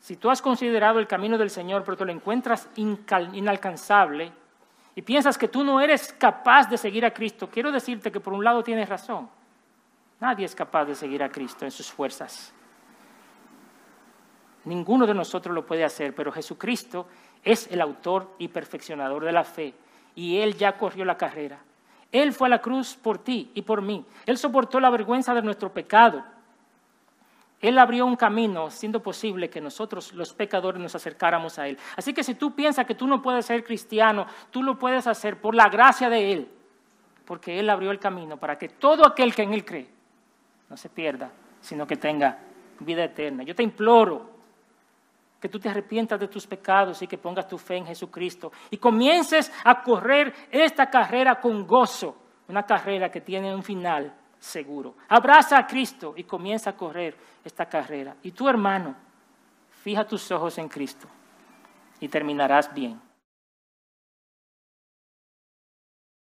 [0.00, 4.32] Si tú has considerado el camino del Señor, pero te lo encuentras inalcanzable
[4.96, 8.32] y piensas que tú no eres capaz de seguir a Cristo, quiero decirte que por
[8.32, 9.30] un lado tienes razón.
[10.18, 12.52] Nadie es capaz de seguir a Cristo en sus fuerzas.
[14.64, 17.06] Ninguno de nosotros lo puede hacer, pero Jesucristo
[17.42, 19.74] es el autor y perfeccionador de la fe
[20.14, 21.58] y Él ya corrió la carrera.
[22.10, 24.04] Él fue a la cruz por ti y por mí.
[24.26, 26.22] Él soportó la vergüenza de nuestro pecado.
[27.60, 31.78] Él abrió un camino, siendo posible que nosotros, los pecadores, nos acercáramos a Él.
[31.96, 35.40] Así que si tú piensas que tú no puedes ser cristiano, tú lo puedes hacer
[35.40, 36.48] por la gracia de Él,
[37.24, 39.88] porque Él abrió el camino para que todo aquel que en Él cree
[40.68, 42.38] no se pierda, sino que tenga
[42.80, 43.44] vida eterna.
[43.44, 44.31] Yo te imploro
[45.42, 48.76] que tú te arrepientas de tus pecados y que pongas tu fe en Jesucristo y
[48.76, 52.16] comiences a correr esta carrera con gozo,
[52.46, 54.94] una carrera que tiene un final seguro.
[55.08, 58.14] Abraza a Cristo y comienza a correr esta carrera.
[58.22, 58.94] Y tu hermano,
[59.68, 61.08] fija tus ojos en Cristo
[61.98, 63.00] y terminarás bien.